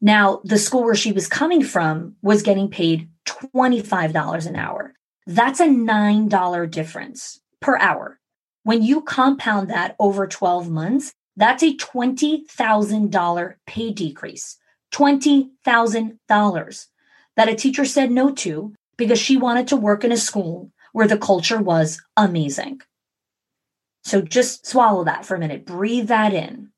Now, 0.00 0.40
the 0.44 0.58
school 0.58 0.84
where 0.84 0.94
she 0.94 1.12
was 1.12 1.26
coming 1.26 1.64
from 1.64 2.16
was 2.22 2.42
getting 2.42 2.68
paid 2.68 3.08
$25 3.26 4.46
an 4.46 4.56
hour. 4.56 4.92
That's 5.26 5.60
a 5.60 5.66
$9 5.66 6.70
difference 6.70 7.40
per 7.60 7.78
hour. 7.78 8.18
When 8.62 8.82
you 8.82 9.00
compound 9.00 9.70
that 9.70 9.96
over 9.98 10.26
12 10.26 10.68
months, 10.70 11.12
that's 11.36 11.62
a 11.62 11.76
$20,000 11.76 13.54
pay 13.66 13.90
decrease. 13.90 14.58
$20,000 14.92 16.86
that 17.36 17.48
a 17.48 17.54
teacher 17.54 17.84
said 17.84 18.10
no 18.10 18.32
to 18.32 18.74
because 18.96 19.18
she 19.18 19.36
wanted 19.36 19.68
to 19.68 19.76
work 19.76 20.04
in 20.04 20.12
a 20.12 20.16
school 20.16 20.70
where 20.96 21.06
the 21.06 21.18
culture 21.18 21.60
was 21.60 22.00
amazing. 22.16 22.80
So 24.02 24.22
just 24.22 24.66
swallow 24.66 25.04
that 25.04 25.26
for 25.26 25.34
a 25.34 25.38
minute, 25.38 25.66
breathe 25.66 26.08
that 26.08 26.32
in. 26.32 26.70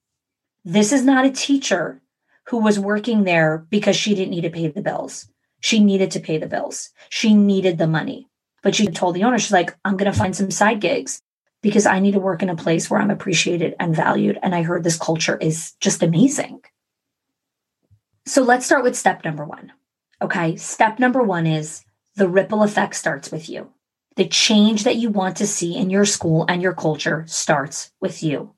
This 0.64 0.92
is 0.92 1.04
not 1.04 1.24
a 1.24 1.30
teacher 1.30 2.02
who 2.48 2.58
was 2.58 2.80
working 2.80 3.22
there 3.22 3.64
because 3.70 3.94
she 3.94 4.16
didn't 4.16 4.32
need 4.32 4.40
to 4.40 4.50
pay 4.50 4.66
the 4.66 4.82
bills. 4.82 5.28
She 5.60 5.78
needed 5.78 6.10
to 6.10 6.18
pay 6.18 6.36
the 6.36 6.48
bills. 6.48 6.90
She 7.10 7.32
needed 7.32 7.78
the 7.78 7.86
money. 7.86 8.26
But 8.64 8.74
she 8.74 8.88
told 8.88 9.14
the 9.14 9.22
owner, 9.22 9.38
she's 9.38 9.52
like, 9.52 9.76
I'm 9.84 9.96
going 9.96 10.10
to 10.10 10.18
find 10.18 10.34
some 10.34 10.50
side 10.50 10.80
gigs 10.80 11.22
because 11.62 11.86
I 11.86 12.00
need 12.00 12.14
to 12.14 12.18
work 12.18 12.42
in 12.42 12.50
a 12.50 12.56
place 12.56 12.90
where 12.90 13.00
I'm 13.00 13.12
appreciated 13.12 13.76
and 13.78 13.94
valued. 13.94 14.36
And 14.42 14.52
I 14.52 14.62
heard 14.64 14.82
this 14.82 14.98
culture 14.98 15.36
is 15.36 15.74
just 15.78 16.02
amazing. 16.02 16.62
So 18.26 18.42
let's 18.42 18.66
start 18.66 18.82
with 18.82 18.98
step 18.98 19.24
number 19.24 19.44
one. 19.44 19.70
Okay. 20.20 20.56
Step 20.56 20.98
number 20.98 21.22
one 21.22 21.46
is 21.46 21.84
the 22.16 22.28
ripple 22.28 22.64
effect 22.64 22.96
starts 22.96 23.30
with 23.30 23.48
you. 23.48 23.70
The 24.18 24.26
change 24.26 24.82
that 24.82 24.96
you 24.96 25.10
want 25.10 25.36
to 25.36 25.46
see 25.46 25.76
in 25.76 25.90
your 25.90 26.04
school 26.04 26.44
and 26.48 26.60
your 26.60 26.72
culture 26.72 27.24
starts 27.28 27.92
with 28.00 28.20
you. 28.20 28.52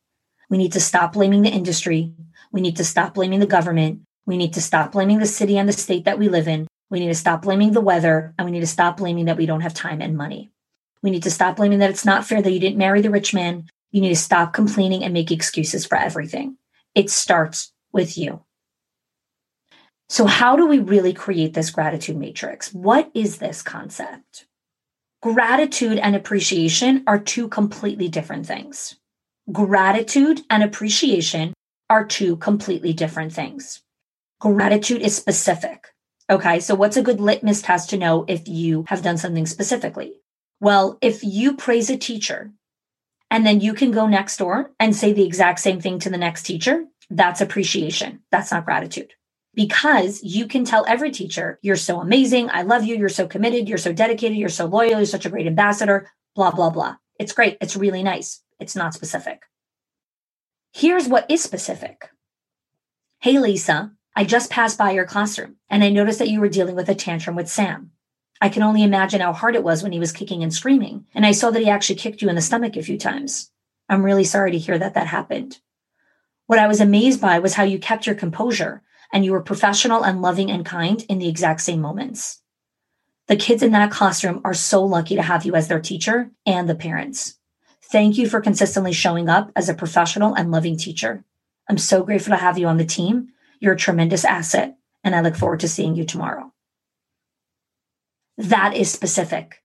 We 0.49 0.57
need 0.57 0.73
to 0.73 0.81
stop 0.81 1.13
blaming 1.13 1.43
the 1.43 1.51
industry. 1.51 2.15
We 2.51 2.63
need 2.63 2.79
to 2.79 2.85
stop 2.85 3.13
blaming 3.13 3.41
the 3.41 3.47
government. 3.47 4.01
We 4.25 4.39
need 4.39 4.55
to 4.55 4.63
stop 4.63 4.93
blaming 4.93 5.19
the 5.19 5.27
city 5.27 5.59
and 5.59 5.69
the 5.69 5.75
state 5.75 6.07
that 6.07 6.19
we 6.19 6.31
live 6.31 6.49
in. 6.49 6.67
We 6.89 6.99
need 6.99 7.09
to 7.09 7.15
stop 7.15 7.43
blaming 7.43 7.73
the 7.73 7.83
weather 7.83 8.33
and 8.39 8.47
we 8.47 8.53
need 8.53 8.61
to 8.61 8.67
stop 8.67 8.97
blaming 8.97 9.27
that 9.27 9.37
we 9.37 9.45
don't 9.45 9.61
have 9.61 9.75
time 9.75 10.01
and 10.01 10.17
money. 10.17 10.51
We 11.03 11.11
need 11.11 11.25
to 11.25 11.31
stop 11.31 11.57
blaming 11.57 11.81
that 11.81 11.91
it's 11.91 12.07
not 12.07 12.25
fair 12.25 12.41
that 12.41 12.53
you 12.53 12.59
didn't 12.59 12.79
marry 12.79 13.03
the 13.03 13.11
rich 13.11 13.35
man. 13.35 13.69
You 13.91 14.01
need 14.01 14.09
to 14.09 14.17
stop 14.17 14.55
complaining 14.55 15.05
and 15.05 15.13
make 15.13 15.31
excuses 15.31 15.85
for 15.85 15.99
everything. 15.99 16.57
It 16.95 17.11
starts 17.11 17.71
with 17.93 18.17
you. 18.17 18.41
So, 20.09 20.25
how 20.25 20.57
do 20.57 20.67
we 20.67 20.79
really 20.79 21.13
create 21.13 21.53
this 21.53 21.71
gratitude 21.71 22.17
matrix? 22.17 22.73
What 22.73 23.11
is 23.13 23.37
this 23.37 23.61
concept? 23.61 24.47
Gratitude 25.23 25.99
and 25.99 26.17
appreciation 26.17 27.05
are 27.07 27.19
two 27.19 27.47
completely 27.49 28.09
different 28.09 28.47
things. 28.47 28.97
Gratitude 29.53 30.41
and 30.49 30.63
appreciation 30.63 31.53
are 31.91 32.07
two 32.07 32.39
completely 32.39 32.95
different 32.95 33.31
things. 33.31 33.83
Gratitude 34.41 35.03
is 35.03 35.15
specific. 35.15 35.89
Okay, 36.31 36.59
so 36.59 36.75
what's 36.75 36.97
a 36.97 37.03
good 37.03 37.21
litmus 37.21 37.61
test 37.61 37.91
to 37.91 37.99
know 37.99 38.25
if 38.29 38.49
you 38.49 38.87
have 38.89 39.03
done 39.03 39.19
something 39.19 39.45
specifically? 39.45 40.15
Well, 40.59 40.97
if 41.03 41.23
you 41.23 41.55
praise 41.55 41.91
a 41.91 41.99
teacher 41.99 42.53
and 43.31 43.45
then 43.45 43.61
you 43.61 43.75
can 43.75 43.91
go 43.91 44.07
next 44.07 44.39
door 44.39 44.71
and 44.81 44.97
say 44.97 45.13
the 45.13 45.27
exact 45.27 45.61
same 45.61 45.83
thing 45.83 45.99
to 45.99 46.09
the 46.09 46.17
next 46.17 46.45
teacher, 46.45 46.87
that's 47.11 47.43
appreciation. 47.43 48.21
That's 48.31 48.53
not 48.53 48.65
gratitude. 48.65 49.13
Because 49.55 50.23
you 50.23 50.47
can 50.47 50.65
tell 50.65 50.85
every 50.87 51.11
teacher, 51.11 51.59
you're 51.63 51.77
so 51.77 52.01
amazing. 52.01 52.51
I 52.51 52.63
love 52.63 52.85
you. 52.85 52.97
You're 52.97 53.09
so 53.09 53.27
committed. 53.27 53.69
You're 53.69 53.79
so 53.79 53.93
dedicated. 53.93 54.39
You're 54.39 54.49
so 54.49 54.67
loyal. 54.67 54.99
You're 54.99 55.07
such 55.07 55.27
a 55.27 55.31
great 55.31 55.47
ambassador, 55.47 56.09
blah, 56.37 56.53
blah, 56.53 56.71
blah. 56.71 56.97
It's 57.19 57.33
great. 57.33 57.59
It's 57.61 57.77
really 57.77 58.03
nice. 58.03 58.43
It's 58.61 58.77
not 58.77 58.95
specific. 58.95 59.43
Here's 60.73 61.09
what 61.09 61.29
is 61.29 61.43
specific. 61.43 62.11
Hey, 63.19 63.39
Lisa, 63.39 63.93
I 64.15 64.25
just 64.25 64.51
passed 64.51 64.79
by 64.79 64.93
your 64.93 65.05
classroom 65.05 65.57
and 65.69 65.83
I 65.83 65.91
noticed 65.91 66.21
that 66.21 66.29
you 66.29 66.41
were 66.41 66.49
dealing 66.49 66.77
with 66.77 66.89
a 66.89 66.95
tantrum 66.95 67.35
with 67.35 67.49
Sam. 67.49 67.91
I 68.41 68.49
can 68.49 68.63
only 68.63 68.83
imagine 68.83 69.21
how 69.21 69.33
hard 69.33 69.55
it 69.55 69.65
was 69.65 69.83
when 69.83 69.93
he 69.93 69.99
was 69.99 70.13
kicking 70.13 70.43
and 70.43 70.55
screaming. 70.55 71.07
And 71.15 71.27
I 71.27 71.33
saw 71.33 71.51
that 71.51 71.61
he 71.61 71.69
actually 71.69 71.97
kicked 71.97 72.23
you 72.23 72.29
in 72.29 72.37
the 72.37 72.41
stomach 72.41 72.77
a 72.77 72.83
few 72.83 72.97
times. 72.97 73.51
I'm 73.89 74.05
really 74.05 74.25
sorry 74.25 74.53
to 74.53 74.59
hear 74.59 74.79
that 74.79 74.95
that 74.95 75.09
happened. 75.09 75.59
What 76.47 76.59
I 76.59 76.69
was 76.69 76.81
amazed 76.81 77.21
by 77.21 77.39
was 77.41 77.55
how 77.55 77.65
you 77.65 77.79
kept 77.79 78.07
your 78.07 78.15
composure 78.15 78.83
and 79.13 79.25
you 79.25 79.33
were 79.33 79.43
professional 79.43 80.05
and 80.05 80.23
loving 80.23 80.51
and 80.51 80.65
kind 80.65 81.05
in 81.09 81.19
the 81.19 81.29
exact 81.29 81.61
same 81.61 81.81
moments. 81.81 82.41
The 83.29 83.37
kids 83.37 83.63
in 83.63 83.73
that 83.73 83.91
classroom 83.91 84.41
are 84.45 84.55
so 84.55 84.85
lucky 84.85 85.17
to 85.17 85.23
have 85.23 85.45
you 85.45 85.55
as 85.55 85.69
their 85.69 85.81
teacher 85.81 86.31
and 86.47 86.69
the 86.69 86.75
parents. 86.75 87.39
Thank 87.83 88.19
you 88.19 88.29
for 88.29 88.41
consistently 88.41 88.93
showing 88.93 89.29
up 89.29 89.51
as 89.57 89.69
a 89.69 89.75
professional 89.75 90.35
and 90.35 90.51
loving 90.51 90.77
teacher. 90.77 91.25
I'm 91.69 91.79
so 91.79 92.03
grateful 92.03 92.33
to 92.33 92.37
have 92.37 92.59
you 92.59 92.67
on 92.67 92.77
the 92.77 92.85
team 92.85 93.29
you're 93.61 93.75
a 93.75 93.79
tremendous 93.79 94.25
asset, 94.25 94.79
and 95.05 95.15
I 95.15 95.21
look 95.21 95.37
forward 95.37 95.61
to 95.61 95.69
seeing 95.69 95.95
you 95.95 96.05
tomorrow. 96.05 96.53
That 98.39 98.75
is 98.75 98.91
specific. 98.91 99.63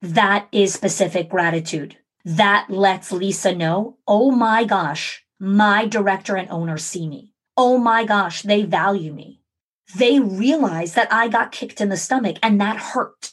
That 0.00 0.46
is 0.52 0.72
specific 0.72 1.28
gratitude. 1.28 1.98
That 2.24 2.66
lets 2.70 3.10
Lisa 3.10 3.54
know, 3.54 3.98
oh 4.06 4.30
my 4.30 4.64
gosh, 4.64 5.24
my 5.40 5.86
director 5.86 6.36
and 6.36 6.48
owner 6.48 6.78
see 6.78 7.08
me. 7.08 7.33
Oh 7.56 7.78
my 7.78 8.04
gosh, 8.04 8.42
they 8.42 8.64
value 8.64 9.12
me. 9.12 9.40
They 9.94 10.18
realize 10.18 10.94
that 10.94 11.12
I 11.12 11.28
got 11.28 11.52
kicked 11.52 11.80
in 11.80 11.88
the 11.88 11.96
stomach 11.96 12.36
and 12.42 12.60
that 12.60 12.76
hurt, 12.76 13.32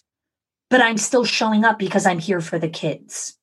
but 0.70 0.80
I'm 0.80 0.98
still 0.98 1.25
showing 1.25 1.66
up 1.66 1.80
because 1.80 2.06
I'm 2.06 2.20
here 2.20 2.40
for 2.40 2.60
the 2.60 2.70
kids. 2.70 3.36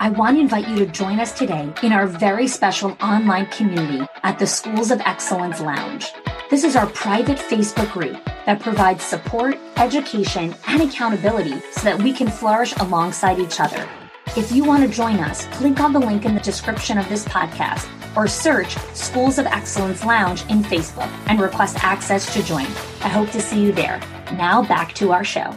I 0.00 0.10
want 0.10 0.36
to 0.36 0.40
invite 0.40 0.66
you 0.66 0.74
to 0.78 0.86
join 0.86 1.20
us 1.20 1.32
today 1.32 1.72
in 1.84 1.92
our 1.92 2.08
very 2.08 2.48
special 2.48 2.96
online 3.00 3.46
community 3.46 4.04
at 4.24 4.40
the 4.40 4.46
Schools 4.48 4.90
of 4.90 5.00
Excellence 5.02 5.60
Lounge. 5.60 6.12
This 6.50 6.64
is 6.64 6.74
our 6.74 6.88
private 6.88 7.38
Facebook 7.38 7.92
group 7.92 8.20
that 8.44 8.58
provides 8.58 9.04
support, 9.04 9.56
education, 9.76 10.52
and 10.66 10.82
accountability 10.82 11.60
so 11.70 11.82
that 11.82 12.02
we 12.02 12.12
can 12.12 12.28
flourish 12.28 12.74
alongside 12.78 13.38
each 13.38 13.60
other. 13.60 13.88
If 14.36 14.50
you 14.50 14.64
want 14.64 14.82
to 14.82 14.88
join 14.88 15.20
us, 15.20 15.46
click 15.52 15.78
on 15.78 15.92
the 15.92 16.00
link 16.00 16.24
in 16.24 16.34
the 16.34 16.40
description 16.40 16.98
of 16.98 17.08
this 17.08 17.24
podcast 17.24 17.88
or 18.16 18.26
search 18.26 18.76
Schools 18.94 19.38
of 19.38 19.46
Excellence 19.46 20.04
Lounge 20.04 20.42
in 20.50 20.62
Facebook 20.62 21.10
and 21.26 21.40
request 21.40 21.82
access 21.82 22.32
to 22.34 22.42
join. 22.42 22.66
I 23.02 23.08
hope 23.08 23.30
to 23.30 23.40
see 23.40 23.62
you 23.62 23.72
there. 23.72 24.00
Now 24.32 24.62
back 24.62 24.94
to 24.94 25.12
our 25.12 25.24
show. 25.24 25.56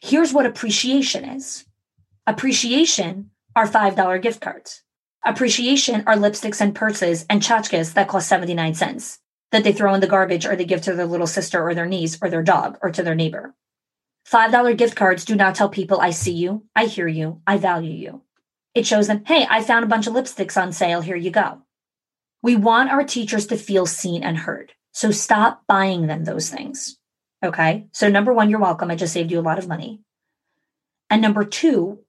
Here's 0.00 0.32
what 0.32 0.46
appreciation 0.46 1.24
is 1.24 1.64
appreciation 2.26 3.30
are 3.56 3.66
$5 3.66 4.22
gift 4.22 4.40
cards. 4.40 4.82
Appreciation 5.26 6.04
are 6.06 6.14
lipsticks 6.14 6.60
and 6.60 6.74
purses 6.74 7.26
and 7.28 7.42
tchotchkes 7.42 7.94
that 7.94 8.08
cost 8.08 8.28
79 8.28 8.74
cents 8.74 9.18
that 9.50 9.64
they 9.64 9.72
throw 9.72 9.94
in 9.94 10.00
the 10.00 10.06
garbage 10.06 10.46
or 10.46 10.54
they 10.54 10.64
give 10.64 10.82
to 10.82 10.94
their 10.94 11.06
little 11.06 11.26
sister 11.26 11.66
or 11.66 11.74
their 11.74 11.86
niece 11.86 12.18
or 12.22 12.30
their 12.30 12.42
dog 12.42 12.78
or 12.82 12.90
to 12.90 13.02
their 13.02 13.14
neighbor. 13.14 13.54
$5 14.30 14.76
gift 14.76 14.94
cards 14.94 15.24
do 15.24 15.34
not 15.34 15.54
tell 15.54 15.68
people, 15.68 16.00
I 16.00 16.10
see 16.10 16.34
you, 16.34 16.64
I 16.76 16.84
hear 16.84 17.08
you, 17.08 17.40
I 17.46 17.56
value 17.56 17.92
you. 17.92 18.22
It 18.78 18.86
shows 18.86 19.08
them, 19.08 19.24
hey, 19.26 19.44
I 19.50 19.60
found 19.60 19.84
a 19.84 19.88
bunch 19.88 20.06
of 20.06 20.12
lipsticks 20.12 20.56
on 20.56 20.70
sale, 20.70 21.00
here 21.00 21.16
you 21.16 21.32
go. 21.32 21.62
We 22.42 22.54
want 22.54 22.90
our 22.90 23.02
teachers 23.02 23.48
to 23.48 23.56
feel 23.56 23.86
seen 23.86 24.22
and 24.22 24.38
heard. 24.38 24.70
So 24.92 25.10
stop 25.10 25.64
buying 25.66 26.06
them 26.06 26.22
those 26.22 26.48
things. 26.48 26.96
Okay. 27.44 27.88
So, 27.90 28.08
number 28.08 28.32
one, 28.32 28.50
you're 28.50 28.60
welcome. 28.60 28.88
I 28.88 28.94
just 28.94 29.12
saved 29.12 29.32
you 29.32 29.40
a 29.40 29.48
lot 29.48 29.58
of 29.58 29.66
money. 29.66 30.02
And 31.10 31.20
number 31.20 31.42
two, 31.42 32.04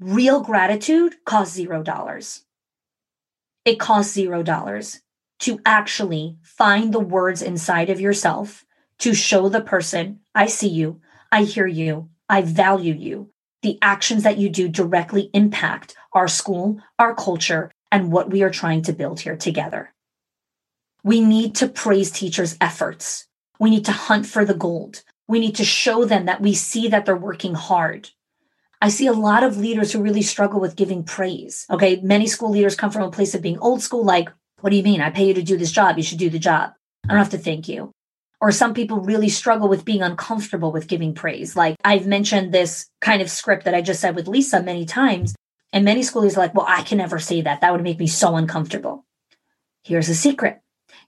real 0.00 0.40
gratitude 0.40 1.16
costs 1.26 1.54
zero 1.54 1.82
dollars. 1.82 2.46
It 3.66 3.78
costs 3.78 4.14
zero 4.14 4.42
dollars 4.42 5.02
to 5.40 5.60
actually 5.66 6.38
find 6.40 6.94
the 6.94 6.98
words 6.98 7.42
inside 7.42 7.90
of 7.90 8.00
yourself 8.00 8.64
to 9.00 9.12
show 9.12 9.50
the 9.50 9.60
person, 9.60 10.20
I 10.34 10.46
see 10.46 10.68
you, 10.68 11.02
I 11.30 11.42
hear 11.42 11.66
you, 11.66 12.08
I 12.26 12.40
value 12.40 12.94
you. 12.94 13.32
The 13.66 13.80
actions 13.82 14.22
that 14.22 14.38
you 14.38 14.48
do 14.48 14.68
directly 14.68 15.28
impact 15.34 15.96
our 16.12 16.28
school, 16.28 16.80
our 17.00 17.16
culture, 17.16 17.72
and 17.90 18.12
what 18.12 18.30
we 18.30 18.44
are 18.44 18.48
trying 18.48 18.82
to 18.82 18.92
build 18.92 19.18
here 19.18 19.36
together. 19.36 19.92
We 21.02 21.20
need 21.20 21.56
to 21.56 21.66
praise 21.66 22.12
teachers' 22.12 22.56
efforts. 22.60 23.26
We 23.58 23.70
need 23.70 23.84
to 23.86 23.90
hunt 23.90 24.24
for 24.24 24.44
the 24.44 24.54
gold. 24.54 25.02
We 25.26 25.40
need 25.40 25.56
to 25.56 25.64
show 25.64 26.04
them 26.04 26.26
that 26.26 26.40
we 26.40 26.54
see 26.54 26.86
that 26.86 27.06
they're 27.06 27.16
working 27.16 27.54
hard. 27.54 28.10
I 28.80 28.88
see 28.88 29.08
a 29.08 29.12
lot 29.12 29.42
of 29.42 29.56
leaders 29.56 29.90
who 29.90 30.00
really 30.00 30.22
struggle 30.22 30.60
with 30.60 30.76
giving 30.76 31.02
praise. 31.02 31.66
Okay. 31.68 31.96
Many 32.04 32.28
school 32.28 32.50
leaders 32.50 32.76
come 32.76 32.92
from 32.92 33.02
a 33.02 33.10
place 33.10 33.34
of 33.34 33.42
being 33.42 33.58
old 33.58 33.82
school, 33.82 34.04
like, 34.04 34.28
what 34.60 34.70
do 34.70 34.76
you 34.76 34.84
mean? 34.84 35.00
I 35.00 35.10
pay 35.10 35.26
you 35.26 35.34
to 35.34 35.42
do 35.42 35.58
this 35.58 35.72
job. 35.72 35.96
You 35.96 36.04
should 36.04 36.20
do 36.20 36.30
the 36.30 36.38
job. 36.38 36.70
I 37.02 37.08
don't 37.08 37.18
have 37.18 37.30
to 37.30 37.38
thank 37.38 37.66
you. 37.66 37.90
Or 38.40 38.52
some 38.52 38.74
people 38.74 39.00
really 39.00 39.28
struggle 39.28 39.68
with 39.68 39.84
being 39.84 40.02
uncomfortable 40.02 40.70
with 40.70 40.88
giving 40.88 41.14
praise. 41.14 41.56
Like 41.56 41.76
I've 41.84 42.06
mentioned 42.06 42.52
this 42.52 42.86
kind 43.00 43.22
of 43.22 43.30
script 43.30 43.64
that 43.64 43.74
I 43.74 43.80
just 43.80 44.00
said 44.00 44.14
with 44.14 44.28
Lisa 44.28 44.62
many 44.62 44.84
times. 44.84 45.34
And 45.72 45.84
many 45.84 46.02
schoolies 46.02 46.36
are 46.36 46.40
like, 46.40 46.54
well, 46.54 46.66
I 46.68 46.82
can 46.82 46.98
never 46.98 47.18
say 47.18 47.40
that. 47.42 47.60
That 47.60 47.72
would 47.72 47.82
make 47.82 47.98
me 47.98 48.06
so 48.06 48.36
uncomfortable. 48.36 49.04
Here's 49.82 50.08
a 50.08 50.14
secret 50.14 50.60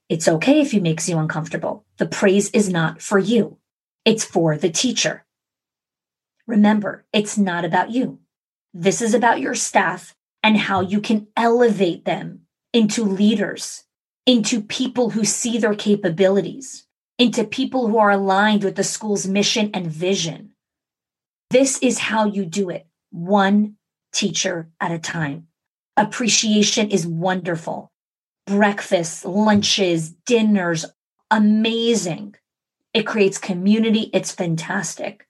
it's 0.09 0.29
okay 0.29 0.61
if 0.61 0.73
it 0.73 0.83
makes 0.83 1.09
you 1.09 1.19
uncomfortable. 1.19 1.85
The 1.99 2.07
praise 2.07 2.51
is 2.51 2.71
not 2.71 3.03
for 3.03 3.19
you, 3.19 3.59
it's 4.05 4.25
for 4.25 4.57
the 4.57 4.71
teacher. 4.71 5.25
Remember, 6.47 7.05
it's 7.13 7.37
not 7.37 7.67
about 7.67 7.91
you. 7.91 8.21
This 8.73 9.03
is 9.03 9.13
about 9.13 9.41
your 9.41 9.55
staff 9.55 10.15
and 10.43 10.57
how 10.57 10.81
you 10.81 11.01
can 11.01 11.27
elevate 11.37 12.07
them 12.07 12.43
into 12.73 13.05
leaders, 13.05 13.85
into 14.25 14.63
people 14.63 15.11
who 15.11 15.25
see 15.25 15.59
their 15.59 15.75
capabilities, 15.75 16.87
into 17.19 17.45
people 17.45 17.89
who 17.89 17.99
are 17.99 18.11
aligned 18.11 18.63
with 18.65 18.77
the 18.77 18.85
school's 18.85 19.27
mission 19.27 19.71
and 19.75 19.87
vision. 19.87 20.53
This 21.51 21.79
is 21.79 21.99
how 21.99 22.27
you 22.27 22.45
do 22.45 22.71
it, 22.71 22.87
one 23.11 23.77
teacher 24.13 24.69
at 24.81 24.93
a 24.93 24.99
time. 24.99 25.49
Appreciation 25.97 26.91
is 26.91 27.07
wonderful. 27.07 27.91
Breakfasts, 28.47 29.25
lunches, 29.25 30.11
dinners, 30.11 30.87
amazing. 31.31 32.37
It 32.95 33.07
creates 33.07 33.39
community. 33.39 34.11
It's 34.13 34.33
fantastic. 34.33 35.27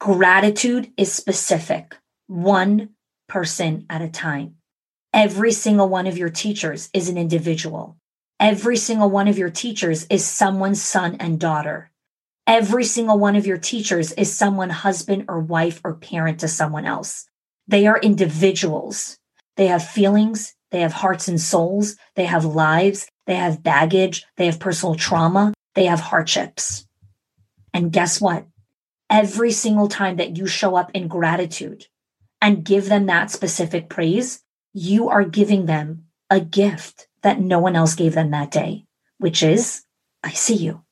Gratitude 0.00 0.92
is 0.96 1.12
specific, 1.12 1.96
one 2.26 2.90
person 3.28 3.86
at 3.88 4.02
a 4.02 4.08
time. 4.08 4.56
Every 5.12 5.52
single 5.52 5.88
one 5.88 6.06
of 6.06 6.18
your 6.18 6.28
teachers 6.28 6.90
is 6.92 7.08
an 7.08 7.16
individual. 7.16 7.96
Every 8.44 8.76
single 8.76 9.08
one 9.08 9.26
of 9.26 9.38
your 9.38 9.48
teachers 9.48 10.06
is 10.10 10.22
someone's 10.22 10.82
son 10.82 11.16
and 11.18 11.40
daughter. 11.40 11.90
Every 12.46 12.84
single 12.84 13.18
one 13.18 13.36
of 13.36 13.46
your 13.46 13.56
teachers 13.56 14.12
is 14.12 14.36
someone 14.36 14.68
husband 14.68 15.24
or 15.28 15.40
wife 15.40 15.80
or 15.82 15.94
parent 15.94 16.40
to 16.40 16.48
someone 16.48 16.84
else. 16.84 17.26
They 17.68 17.86
are 17.86 17.98
individuals. 17.98 19.18
They 19.56 19.68
have 19.68 19.88
feelings. 19.88 20.54
They 20.72 20.82
have 20.82 20.92
hearts 20.92 21.26
and 21.26 21.40
souls. 21.40 21.96
They 22.16 22.26
have 22.26 22.44
lives. 22.44 23.08
They 23.26 23.36
have 23.36 23.62
baggage. 23.62 24.26
They 24.36 24.44
have 24.44 24.60
personal 24.60 24.94
trauma. 24.94 25.54
They 25.74 25.86
have 25.86 26.00
hardships. 26.00 26.86
And 27.72 27.92
guess 27.92 28.20
what? 28.20 28.44
Every 29.08 29.52
single 29.52 29.88
time 29.88 30.16
that 30.16 30.36
you 30.36 30.46
show 30.46 30.76
up 30.76 30.90
in 30.92 31.08
gratitude 31.08 31.86
and 32.42 32.62
give 32.62 32.90
them 32.90 33.06
that 33.06 33.30
specific 33.30 33.88
praise, 33.88 34.42
you 34.74 35.08
are 35.08 35.24
giving 35.24 35.64
them 35.64 36.08
a 36.28 36.40
gift 36.40 37.08
that 37.24 37.40
no 37.40 37.58
one 37.58 37.74
else 37.74 37.94
gave 37.94 38.14
them 38.14 38.30
that 38.30 38.50
day, 38.50 38.84
which 39.18 39.42
is, 39.42 39.82
I 40.22 40.30
see 40.30 40.54
you. 40.54 40.84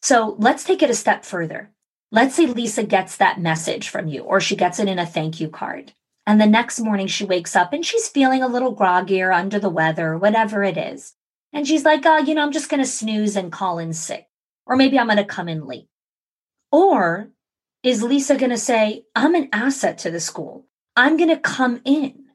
So 0.00 0.36
let's 0.38 0.64
take 0.64 0.82
it 0.82 0.90
a 0.90 0.94
step 0.94 1.24
further. 1.24 1.72
Let's 2.12 2.36
say 2.36 2.46
Lisa 2.46 2.84
gets 2.84 3.16
that 3.16 3.40
message 3.40 3.88
from 3.88 4.06
you, 4.06 4.22
or 4.22 4.40
she 4.40 4.56
gets 4.56 4.78
it 4.78 4.88
in 4.88 4.98
a 4.98 5.04
thank 5.04 5.40
you 5.40 5.48
card. 5.48 5.92
And 6.26 6.40
the 6.40 6.46
next 6.46 6.78
morning 6.80 7.06
she 7.06 7.24
wakes 7.24 7.56
up 7.56 7.72
and 7.72 7.84
she's 7.84 8.08
feeling 8.08 8.42
a 8.42 8.48
little 8.48 8.72
groggy 8.72 9.20
or 9.22 9.32
under 9.32 9.58
the 9.58 9.70
weather, 9.70 10.16
whatever 10.16 10.62
it 10.62 10.76
is. 10.76 11.14
And 11.52 11.66
she's 11.66 11.84
like, 11.84 12.04
oh, 12.04 12.18
you 12.18 12.34
know, 12.34 12.42
I'm 12.42 12.52
just 12.52 12.68
going 12.68 12.82
to 12.82 12.88
snooze 12.88 13.34
and 13.34 13.50
call 13.50 13.78
in 13.78 13.94
sick. 13.94 14.26
Or 14.66 14.76
maybe 14.76 14.98
I'm 14.98 15.06
going 15.06 15.16
to 15.16 15.24
come 15.24 15.48
in 15.48 15.66
late. 15.66 15.88
Or 16.70 17.30
is 17.82 18.02
Lisa 18.02 18.36
going 18.36 18.50
to 18.50 18.58
say, 18.58 19.04
I'm 19.16 19.34
an 19.34 19.48
asset 19.52 19.98
to 19.98 20.10
the 20.10 20.20
school? 20.20 20.66
I'm 20.94 21.16
going 21.16 21.30
to 21.30 21.38
come 21.38 21.80
in. 21.84 22.26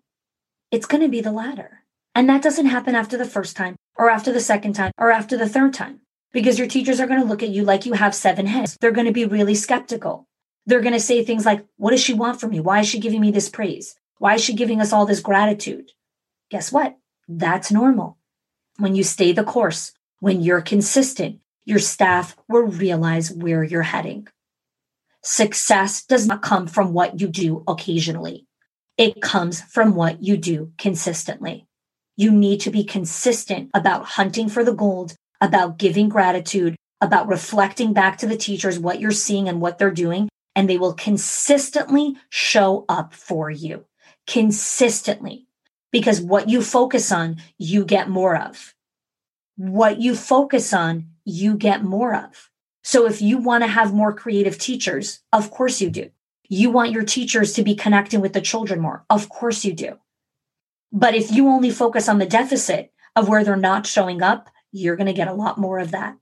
It's 0.71 0.87
going 0.87 1.03
to 1.03 1.09
be 1.09 1.21
the 1.21 1.31
latter. 1.31 1.82
And 2.15 2.29
that 2.29 2.43
doesn't 2.43 2.67
happen 2.67 2.95
after 2.95 3.17
the 3.17 3.25
first 3.25 3.55
time 3.55 3.75
or 3.95 4.09
after 4.09 4.31
the 4.31 4.39
second 4.39 4.73
time 4.73 4.91
or 4.97 5.11
after 5.11 5.37
the 5.37 5.49
third 5.49 5.73
time 5.73 6.01
because 6.31 6.59
your 6.59 6.67
teachers 6.67 6.99
are 6.99 7.07
going 7.07 7.21
to 7.21 7.27
look 7.27 7.43
at 7.43 7.49
you 7.49 7.63
like 7.63 7.85
you 7.85 7.93
have 7.93 8.13
seven 8.13 8.45
heads. 8.45 8.77
They're 8.79 8.91
going 8.91 9.07
to 9.07 9.13
be 9.13 9.25
really 9.25 9.55
skeptical. 9.55 10.27
They're 10.65 10.81
going 10.81 10.93
to 10.93 10.99
say 10.99 11.23
things 11.23 11.45
like, 11.45 11.65
What 11.77 11.91
does 11.91 12.03
she 12.03 12.13
want 12.13 12.39
from 12.39 12.51
me? 12.51 12.59
Why 12.59 12.81
is 12.81 12.87
she 12.87 12.99
giving 12.99 13.21
me 13.21 13.31
this 13.31 13.49
praise? 13.49 13.95
Why 14.19 14.35
is 14.35 14.43
she 14.43 14.53
giving 14.53 14.79
us 14.79 14.93
all 14.93 15.05
this 15.05 15.19
gratitude? 15.19 15.91
Guess 16.49 16.71
what? 16.71 16.97
That's 17.27 17.71
normal. 17.71 18.17
When 18.77 18.95
you 18.95 19.03
stay 19.03 19.31
the 19.31 19.43
course, 19.43 19.91
when 20.19 20.41
you're 20.41 20.61
consistent, 20.61 21.39
your 21.65 21.79
staff 21.79 22.35
will 22.47 22.63
realize 22.63 23.31
where 23.31 23.63
you're 23.63 23.81
heading. 23.81 24.27
Success 25.21 26.03
does 26.05 26.27
not 26.27 26.41
come 26.41 26.67
from 26.67 26.93
what 26.93 27.19
you 27.19 27.27
do 27.27 27.63
occasionally. 27.67 28.45
It 28.97 29.21
comes 29.21 29.61
from 29.61 29.95
what 29.95 30.21
you 30.21 30.37
do 30.37 30.73
consistently. 30.77 31.65
You 32.15 32.31
need 32.31 32.61
to 32.61 32.71
be 32.71 32.83
consistent 32.83 33.71
about 33.73 34.05
hunting 34.05 34.49
for 34.49 34.63
the 34.63 34.73
gold, 34.73 35.15
about 35.41 35.77
giving 35.77 36.09
gratitude, 36.09 36.75
about 37.01 37.27
reflecting 37.27 37.93
back 37.93 38.17
to 38.19 38.27
the 38.27 38.37
teachers 38.37 38.79
what 38.79 38.99
you're 38.99 39.11
seeing 39.11 39.49
and 39.49 39.59
what 39.59 39.77
they're 39.77 39.91
doing, 39.91 40.29
and 40.55 40.69
they 40.69 40.77
will 40.77 40.93
consistently 40.93 42.15
show 42.29 42.85
up 42.87 43.13
for 43.13 43.49
you. 43.49 43.85
Consistently. 44.27 45.47
Because 45.91 46.21
what 46.21 46.49
you 46.49 46.61
focus 46.61 47.11
on, 47.11 47.37
you 47.57 47.83
get 47.83 48.09
more 48.09 48.37
of. 48.37 48.73
What 49.55 49.99
you 49.99 50.15
focus 50.15 50.73
on, 50.73 51.09
you 51.25 51.55
get 51.55 51.83
more 51.83 52.15
of. 52.15 52.49
So 52.83 53.05
if 53.05 53.21
you 53.21 53.37
want 53.37 53.63
to 53.63 53.67
have 53.67 53.93
more 53.93 54.13
creative 54.13 54.57
teachers, 54.57 55.19
of 55.31 55.51
course 55.51 55.81
you 55.81 55.89
do. 55.89 56.09
You 56.49 56.69
want 56.69 56.91
your 56.91 57.03
teachers 57.03 57.53
to 57.53 57.63
be 57.63 57.75
connecting 57.75 58.21
with 58.21 58.33
the 58.33 58.41
children 58.41 58.79
more. 58.79 59.05
Of 59.09 59.29
course 59.29 59.65
you 59.65 59.73
do. 59.73 59.97
But 60.93 61.15
if 61.15 61.31
you 61.31 61.49
only 61.49 61.71
focus 61.71 62.07
on 62.07 62.19
the 62.19 62.25
deficit 62.25 62.93
of 63.15 63.27
where 63.27 63.43
they're 63.43 63.55
not 63.55 63.87
showing 63.87 64.21
up, 64.21 64.49
you're 64.71 64.95
going 64.95 65.07
to 65.07 65.13
get 65.13 65.27
a 65.27 65.33
lot 65.33 65.57
more 65.57 65.79
of 65.79 65.91
that. 65.91 66.15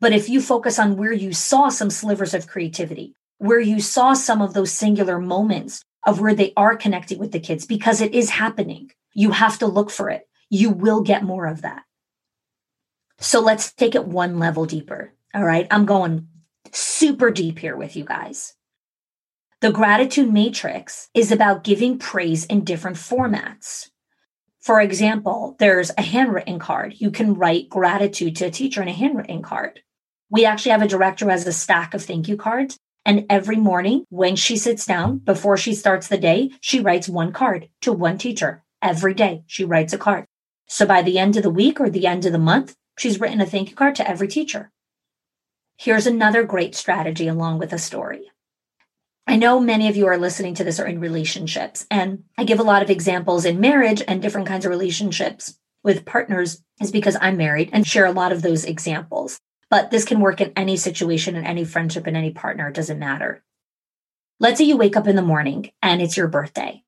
But 0.00 0.12
if 0.12 0.28
you 0.28 0.40
focus 0.40 0.78
on 0.78 0.96
where 0.96 1.12
you 1.12 1.32
saw 1.32 1.70
some 1.70 1.90
slivers 1.90 2.34
of 2.34 2.46
creativity, 2.46 3.14
where 3.38 3.60
you 3.60 3.80
saw 3.80 4.12
some 4.12 4.42
of 4.42 4.52
those 4.52 4.70
singular 4.70 5.18
moments 5.18 5.82
of 6.06 6.20
where 6.20 6.34
they 6.34 6.52
are 6.56 6.76
connecting 6.76 7.18
with 7.18 7.32
the 7.32 7.40
kids, 7.40 7.66
because 7.66 8.00
it 8.00 8.14
is 8.14 8.30
happening, 8.30 8.90
you 9.14 9.30
have 9.30 9.58
to 9.58 9.66
look 9.66 9.90
for 9.90 10.10
it. 10.10 10.28
You 10.50 10.70
will 10.70 11.00
get 11.00 11.22
more 11.22 11.46
of 11.46 11.62
that. 11.62 11.82
So 13.18 13.40
let's 13.40 13.72
take 13.72 13.94
it 13.94 14.06
one 14.06 14.38
level 14.38 14.66
deeper. 14.66 15.12
All 15.34 15.44
right. 15.44 15.66
I'm 15.70 15.86
going 15.86 16.28
super 16.72 17.30
deep 17.30 17.58
here 17.58 17.76
with 17.76 17.96
you 17.96 18.04
guys. 18.04 18.54
The 19.60 19.72
gratitude 19.72 20.32
matrix 20.32 21.08
is 21.14 21.30
about 21.30 21.64
giving 21.64 21.98
praise 21.98 22.44
in 22.46 22.64
different 22.64 22.96
formats. 22.96 23.90
For 24.60 24.80
example, 24.80 25.56
there's 25.58 25.90
a 25.96 26.02
handwritten 26.02 26.58
card. 26.58 26.94
You 26.98 27.10
can 27.10 27.34
write 27.34 27.68
gratitude 27.68 28.36
to 28.36 28.46
a 28.46 28.50
teacher 28.50 28.82
in 28.82 28.88
a 28.88 28.92
handwritten 28.92 29.42
card. 29.42 29.80
We 30.30 30.44
actually 30.44 30.72
have 30.72 30.82
a 30.82 30.88
director 30.88 31.24
who 31.24 31.30
has 31.30 31.46
a 31.46 31.52
stack 31.52 31.94
of 31.94 32.02
thank 32.02 32.28
you 32.28 32.36
cards. 32.36 32.78
And 33.04 33.26
every 33.30 33.56
morning 33.56 34.04
when 34.10 34.36
she 34.36 34.56
sits 34.56 34.86
down 34.86 35.18
before 35.18 35.56
she 35.56 35.74
starts 35.74 36.08
the 36.08 36.18
day, 36.18 36.50
she 36.60 36.80
writes 36.80 37.08
one 37.08 37.32
card 37.32 37.68
to 37.82 37.92
one 37.92 38.18
teacher. 38.18 38.62
Every 38.82 39.14
day 39.14 39.44
she 39.46 39.64
writes 39.64 39.92
a 39.92 39.98
card. 39.98 40.26
So 40.68 40.86
by 40.86 41.02
the 41.02 41.18
end 41.18 41.36
of 41.36 41.42
the 41.42 41.50
week 41.50 41.80
or 41.80 41.90
the 41.90 42.06
end 42.06 42.26
of 42.26 42.32
the 42.32 42.38
month, 42.38 42.76
She's 43.00 43.18
written 43.18 43.40
a 43.40 43.46
thank 43.46 43.70
you 43.70 43.76
card 43.76 43.94
to 43.94 44.06
every 44.06 44.28
teacher. 44.28 44.70
Here's 45.78 46.06
another 46.06 46.42
great 46.42 46.74
strategy 46.74 47.28
along 47.28 47.58
with 47.58 47.72
a 47.72 47.78
story. 47.78 48.30
I 49.26 49.36
know 49.36 49.60
many 49.60 49.88
of 49.88 49.96
you 49.96 50.06
are 50.06 50.18
listening 50.18 50.54
to 50.54 50.64
this 50.64 50.80
are 50.80 50.86
in 50.86 51.00
relationships, 51.00 51.86
and 51.90 52.24
I 52.36 52.44
give 52.44 52.58
a 52.58 52.64
lot 52.64 52.82
of 52.82 52.90
examples 52.90 53.44
in 53.44 53.60
marriage 53.60 54.02
and 54.06 54.20
different 54.20 54.48
kinds 54.48 54.64
of 54.64 54.70
relationships 54.70 55.58
with 55.84 56.04
partners, 56.04 56.62
is 56.80 56.90
because 56.90 57.16
I'm 57.20 57.36
married 57.36 57.70
and 57.72 57.86
share 57.86 58.06
a 58.06 58.12
lot 58.12 58.32
of 58.32 58.42
those 58.42 58.64
examples. 58.64 59.38
But 59.70 59.90
this 59.90 60.04
can 60.04 60.20
work 60.20 60.40
in 60.40 60.52
any 60.56 60.76
situation, 60.76 61.36
in 61.36 61.46
any 61.46 61.64
friendship, 61.64 62.08
in 62.08 62.16
any 62.16 62.32
partner, 62.32 62.68
it 62.68 62.74
doesn't 62.74 62.98
matter. 62.98 63.44
Let's 64.40 64.58
say 64.58 64.64
you 64.64 64.76
wake 64.76 64.96
up 64.96 65.06
in 65.06 65.16
the 65.16 65.22
morning 65.22 65.70
and 65.80 66.02
it's 66.02 66.16
your 66.16 66.28
birthday, 66.28 66.82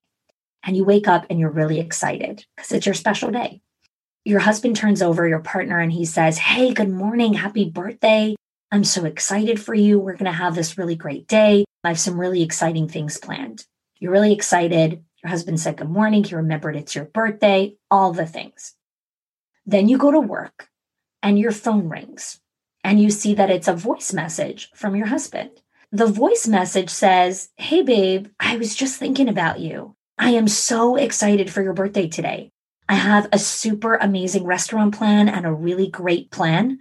and 0.64 0.77
you 0.77 0.85
wake 0.85 1.07
up 1.07 1.27
and 1.31 1.38
you're 1.38 1.51
really 1.51 1.79
excited 1.79 2.45
because 2.57 2.73
it's 2.73 2.87
your 2.87 2.95
special 2.95 3.31
day 3.31 3.62
your 4.25 4.40
husband 4.40 4.77
turns 4.77 5.03
over 5.03 5.27
your 5.27 5.40
partner 5.40 5.79
and 5.79 5.92
he 5.92 6.05
says, 6.05 6.38
Hey, 6.38 6.73
good 6.73 6.88
morning. 6.88 7.35
Happy 7.35 7.68
birthday. 7.68 8.35
I'm 8.71 8.85
so 8.85 9.05
excited 9.05 9.61
for 9.61 9.75
you. 9.75 9.99
We're 9.99 10.16
going 10.16 10.31
to 10.31 10.33
have 10.33 10.55
this 10.55 10.79
really 10.79 10.97
great 10.97 11.27
day. 11.27 11.64
I 11.85 11.88
have 11.88 11.99
some 11.99 12.21
really 12.21 12.42
exciting 12.42 12.88
things 12.88 13.18
planned. 13.18 13.66
You're 13.99 14.12
really 14.12 14.33
excited. 14.33 15.05
Your 15.23 15.31
husband 15.31 15.59
said 15.59 15.77
good 15.77 15.90
morning. 15.90 16.23
He 16.23 16.35
remembered 16.35 16.77
it's 16.77 16.95
your 16.95 17.07
birthday, 17.07 17.75
all 17.90 18.12
the 18.12 18.27
things. 18.27 18.75
Then 19.66 19.88
you 19.88 19.99
go 19.99 20.11
to 20.11 20.21
work 20.21 20.68
and 21.23 21.38
your 21.38 21.53
phone 21.53 21.88
rings 21.88 22.40
and 22.85 23.01
you 23.01 23.11
see 23.11 23.35
that 23.35 23.51
it's 23.51 23.68
a 23.68 23.75
voice 23.75 24.12
message 24.12 24.71
from 24.75 24.95
your 24.95 25.07
husband. 25.07 25.51
The 25.90 26.07
voice 26.07 26.47
message 26.47 26.90
says, 26.90 27.51
Hey, 27.57 27.83
babe, 27.83 28.29
I 28.40 28.57
was 28.57 28.75
just 28.75 28.99
thinking 28.99 29.29
about 29.29 29.61
you. 29.61 29.95
I 30.18 30.31
am 30.31 30.49
so 30.49 30.97
excited 30.97 31.51
for 31.51 31.62
your 31.62 31.75
birthday 31.75 32.09
today. 32.09 32.51
I 32.88 32.95
have 32.95 33.29
a 33.33 33.38
super 33.38 33.95
amazing 33.95 34.45
restaurant 34.45 34.95
plan 34.95 35.29
and 35.29 35.47
a 35.47 35.53
really 35.53 35.88
great 35.88 36.31
plan. 36.31 36.81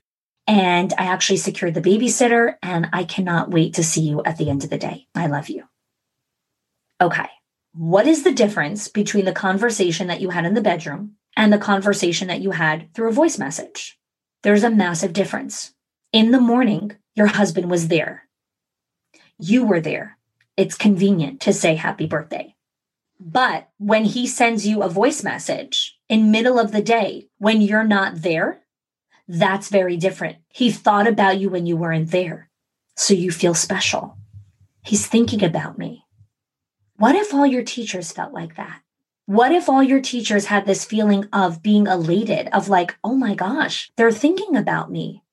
And 0.51 0.93
I 0.97 1.05
actually 1.05 1.37
secured 1.37 1.75
the 1.75 1.81
babysitter, 1.81 2.55
and 2.61 2.89
I 2.91 3.05
cannot 3.05 3.51
wait 3.51 3.75
to 3.75 3.85
see 3.85 4.01
you 4.01 4.21
at 4.25 4.35
the 4.35 4.49
end 4.49 4.65
of 4.65 4.69
the 4.69 4.77
day. 4.77 5.07
I 5.15 5.27
love 5.27 5.47
you. 5.47 5.63
Okay. 6.99 7.29
What 7.73 8.05
is 8.05 8.23
the 8.23 8.33
difference 8.33 8.89
between 8.89 9.23
the 9.23 9.31
conversation 9.31 10.07
that 10.07 10.19
you 10.19 10.31
had 10.31 10.43
in 10.43 10.53
the 10.53 10.59
bedroom 10.59 11.13
and 11.37 11.53
the 11.53 11.57
conversation 11.57 12.27
that 12.27 12.41
you 12.41 12.51
had 12.51 12.93
through 12.93 13.07
a 13.07 13.13
voice 13.13 13.39
message? 13.39 13.97
There's 14.43 14.65
a 14.65 14.69
massive 14.69 15.13
difference. 15.13 15.73
In 16.11 16.31
the 16.31 16.41
morning, 16.41 16.97
your 17.15 17.27
husband 17.27 17.71
was 17.71 17.87
there. 17.87 18.27
You 19.39 19.63
were 19.63 19.79
there. 19.79 20.17
It's 20.57 20.75
convenient 20.75 21.39
to 21.41 21.53
say 21.53 21.75
happy 21.75 22.07
birthday. 22.07 22.55
But 23.21 23.69
when 23.77 24.03
he 24.03 24.27
sends 24.27 24.67
you 24.67 24.83
a 24.83 24.89
voice 24.89 25.23
message 25.23 25.97
in 26.09 26.29
middle 26.29 26.59
of 26.59 26.73
the 26.73 26.81
day 26.81 27.29
when 27.37 27.61
you're 27.61 27.85
not 27.85 28.21
there, 28.21 28.63
that's 29.29 29.69
very 29.69 29.95
different. 29.95 30.40
He 30.53 30.71
thought 30.71 31.07
about 31.07 31.39
you 31.39 31.49
when 31.49 31.65
you 31.65 31.77
weren't 31.77 32.11
there. 32.11 32.49
So 32.95 33.13
you 33.13 33.31
feel 33.31 33.53
special. 33.53 34.17
He's 34.83 35.07
thinking 35.07 35.43
about 35.43 35.77
me. 35.77 36.05
What 36.97 37.15
if 37.15 37.33
all 37.33 37.45
your 37.45 37.63
teachers 37.63 38.11
felt 38.11 38.33
like 38.33 38.55
that? 38.57 38.81
What 39.25 39.51
if 39.51 39.69
all 39.69 39.81
your 39.81 40.01
teachers 40.01 40.45
had 40.45 40.65
this 40.65 40.83
feeling 40.83 41.27
of 41.31 41.63
being 41.63 41.87
elated, 41.87 42.49
of 42.49 42.69
like, 42.69 42.97
oh 43.03 43.15
my 43.15 43.33
gosh, 43.33 43.91
they're 43.95 44.11
thinking 44.11 44.55
about 44.55 44.91
me? 44.91 45.23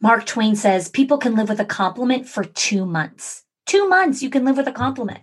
Mark 0.00 0.26
Twain 0.26 0.56
says 0.56 0.88
people 0.88 1.18
can 1.18 1.36
live 1.36 1.48
with 1.48 1.60
a 1.60 1.64
compliment 1.64 2.28
for 2.28 2.44
two 2.44 2.84
months. 2.84 3.44
Two 3.66 3.88
months, 3.88 4.22
you 4.22 4.30
can 4.30 4.44
live 4.44 4.56
with 4.56 4.68
a 4.68 4.72
compliment. 4.72 5.20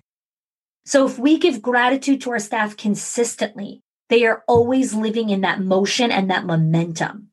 So 0.86 1.06
if 1.06 1.20
we 1.20 1.38
give 1.38 1.62
gratitude 1.62 2.22
to 2.22 2.32
our 2.32 2.40
staff 2.40 2.78
consistently, 2.78 3.84
they 4.10 4.26
are 4.26 4.44
always 4.48 4.94
living 4.94 5.30
in 5.30 5.42
that 5.42 5.62
motion 5.62 6.12
and 6.12 6.30
that 6.30 6.46
momentum. 6.46 7.31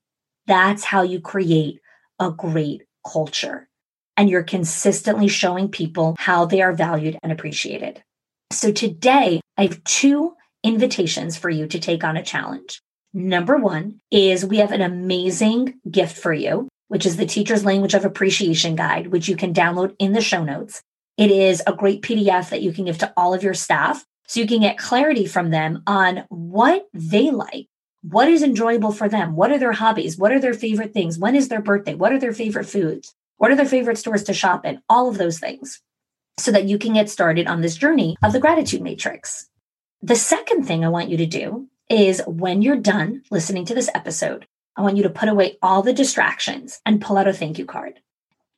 That's 0.48 0.82
how 0.82 1.02
you 1.02 1.20
create 1.20 1.80
a 2.18 2.30
great 2.30 2.82
culture. 3.06 3.68
And 4.16 4.28
you're 4.28 4.42
consistently 4.42 5.28
showing 5.28 5.68
people 5.68 6.16
how 6.18 6.46
they 6.46 6.62
are 6.62 6.72
valued 6.72 7.18
and 7.22 7.30
appreciated. 7.30 8.02
So 8.50 8.72
today, 8.72 9.40
I 9.56 9.62
have 9.62 9.84
two 9.84 10.34
invitations 10.64 11.36
for 11.36 11.50
you 11.50 11.68
to 11.68 11.78
take 11.78 12.02
on 12.02 12.16
a 12.16 12.24
challenge. 12.24 12.80
Number 13.12 13.56
one 13.56 14.00
is 14.10 14.44
we 14.44 14.56
have 14.58 14.72
an 14.72 14.80
amazing 14.80 15.74
gift 15.88 16.16
for 16.16 16.32
you, 16.32 16.68
which 16.88 17.06
is 17.06 17.16
the 17.16 17.26
Teacher's 17.26 17.64
Language 17.64 17.94
of 17.94 18.04
Appreciation 18.04 18.74
Guide, 18.74 19.08
which 19.08 19.28
you 19.28 19.36
can 19.36 19.54
download 19.54 19.94
in 19.98 20.14
the 20.14 20.20
show 20.20 20.42
notes. 20.42 20.82
It 21.18 21.30
is 21.30 21.62
a 21.66 21.74
great 21.74 22.02
PDF 22.02 22.50
that 22.50 22.62
you 22.62 22.72
can 22.72 22.86
give 22.86 22.98
to 22.98 23.12
all 23.16 23.34
of 23.34 23.42
your 23.42 23.54
staff 23.54 24.04
so 24.26 24.40
you 24.40 24.46
can 24.46 24.60
get 24.60 24.78
clarity 24.78 25.26
from 25.26 25.50
them 25.50 25.82
on 25.86 26.24
what 26.28 26.86
they 26.94 27.30
like. 27.30 27.68
What 28.10 28.28
is 28.28 28.42
enjoyable 28.42 28.92
for 28.92 29.08
them? 29.08 29.36
What 29.36 29.50
are 29.50 29.58
their 29.58 29.72
hobbies? 29.72 30.16
What 30.16 30.32
are 30.32 30.40
their 30.40 30.54
favorite 30.54 30.92
things? 30.92 31.18
When 31.18 31.34
is 31.34 31.48
their 31.48 31.60
birthday? 31.60 31.94
What 31.94 32.12
are 32.12 32.18
their 32.18 32.32
favorite 32.32 32.66
foods? 32.66 33.14
What 33.36 33.50
are 33.50 33.56
their 33.56 33.66
favorite 33.66 33.98
stores 33.98 34.24
to 34.24 34.34
shop 34.34 34.64
in? 34.64 34.80
All 34.88 35.08
of 35.08 35.18
those 35.18 35.38
things 35.38 35.80
so 36.38 36.52
that 36.52 36.64
you 36.64 36.78
can 36.78 36.94
get 36.94 37.10
started 37.10 37.46
on 37.46 37.60
this 37.60 37.76
journey 37.76 38.16
of 38.22 38.32
the 38.32 38.40
gratitude 38.40 38.80
matrix. 38.80 39.48
The 40.00 40.16
second 40.16 40.64
thing 40.64 40.84
I 40.84 40.88
want 40.88 41.10
you 41.10 41.16
to 41.18 41.26
do 41.26 41.68
is 41.90 42.22
when 42.26 42.62
you're 42.62 42.76
done 42.76 43.22
listening 43.30 43.64
to 43.66 43.74
this 43.74 43.90
episode, 43.94 44.46
I 44.76 44.82
want 44.82 44.96
you 44.96 45.02
to 45.02 45.10
put 45.10 45.28
away 45.28 45.58
all 45.60 45.82
the 45.82 45.92
distractions 45.92 46.80
and 46.86 47.00
pull 47.00 47.18
out 47.18 47.26
a 47.26 47.32
thank 47.32 47.58
you 47.58 47.66
card. 47.66 48.00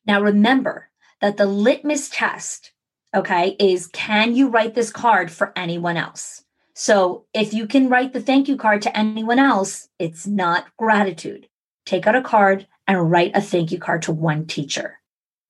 Now, 0.07 0.21
remember, 0.21 0.91
that 1.21 1.37
the 1.37 1.47
litmus 1.47 2.09
test, 2.09 2.73
okay, 3.15 3.57
is 3.59 3.87
can 3.89 4.35
you 4.35 4.49
write 4.49 4.75
this 4.75 4.91
card 4.91 5.31
for 5.31 5.53
anyone 5.57 5.97
else? 5.97 6.45
So 6.75 7.25
if 7.35 7.53
you 7.53 7.67
can 7.67 7.89
write 7.89 8.13
the 8.13 8.21
thank 8.21 8.49
you 8.49 8.57
card 8.57 8.83
to 8.83 8.97
anyone 8.97 9.39
else, 9.39 9.89
it's 9.99 10.27
not 10.27 10.67
gratitude. 10.77 11.49
Take 11.87 12.07
out 12.07 12.17
a 12.17 12.23
card 12.23 12.67
and 12.87 13.11
write 13.11 13.33
a 13.35 13.41
thank 13.41 13.73
you 13.73 13.79
card 13.79 14.03
to 14.03 14.13
one 14.13 14.47
teacher. 14.47 15.01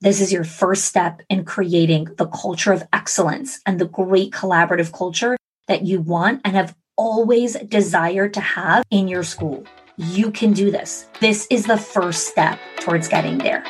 This 0.00 0.20
is 0.20 0.32
your 0.32 0.44
first 0.44 0.86
step 0.86 1.20
in 1.28 1.44
creating 1.44 2.08
the 2.16 2.26
culture 2.26 2.72
of 2.72 2.82
excellence 2.92 3.60
and 3.66 3.78
the 3.78 3.86
great 3.86 4.30
collaborative 4.30 4.92
culture 4.92 5.36
that 5.68 5.82
you 5.82 6.00
want 6.00 6.40
and 6.44 6.56
have 6.56 6.74
always 6.96 7.54
desired 7.54 8.34
to 8.34 8.40
have 8.40 8.84
in 8.90 9.08
your 9.08 9.22
school. 9.22 9.64
You 9.96 10.30
can 10.30 10.52
do 10.52 10.70
this. 10.70 11.06
This 11.20 11.46
is 11.50 11.66
the 11.66 11.76
first 11.76 12.28
step 12.28 12.58
towards 12.78 13.08
getting 13.08 13.38
there. 13.38 13.62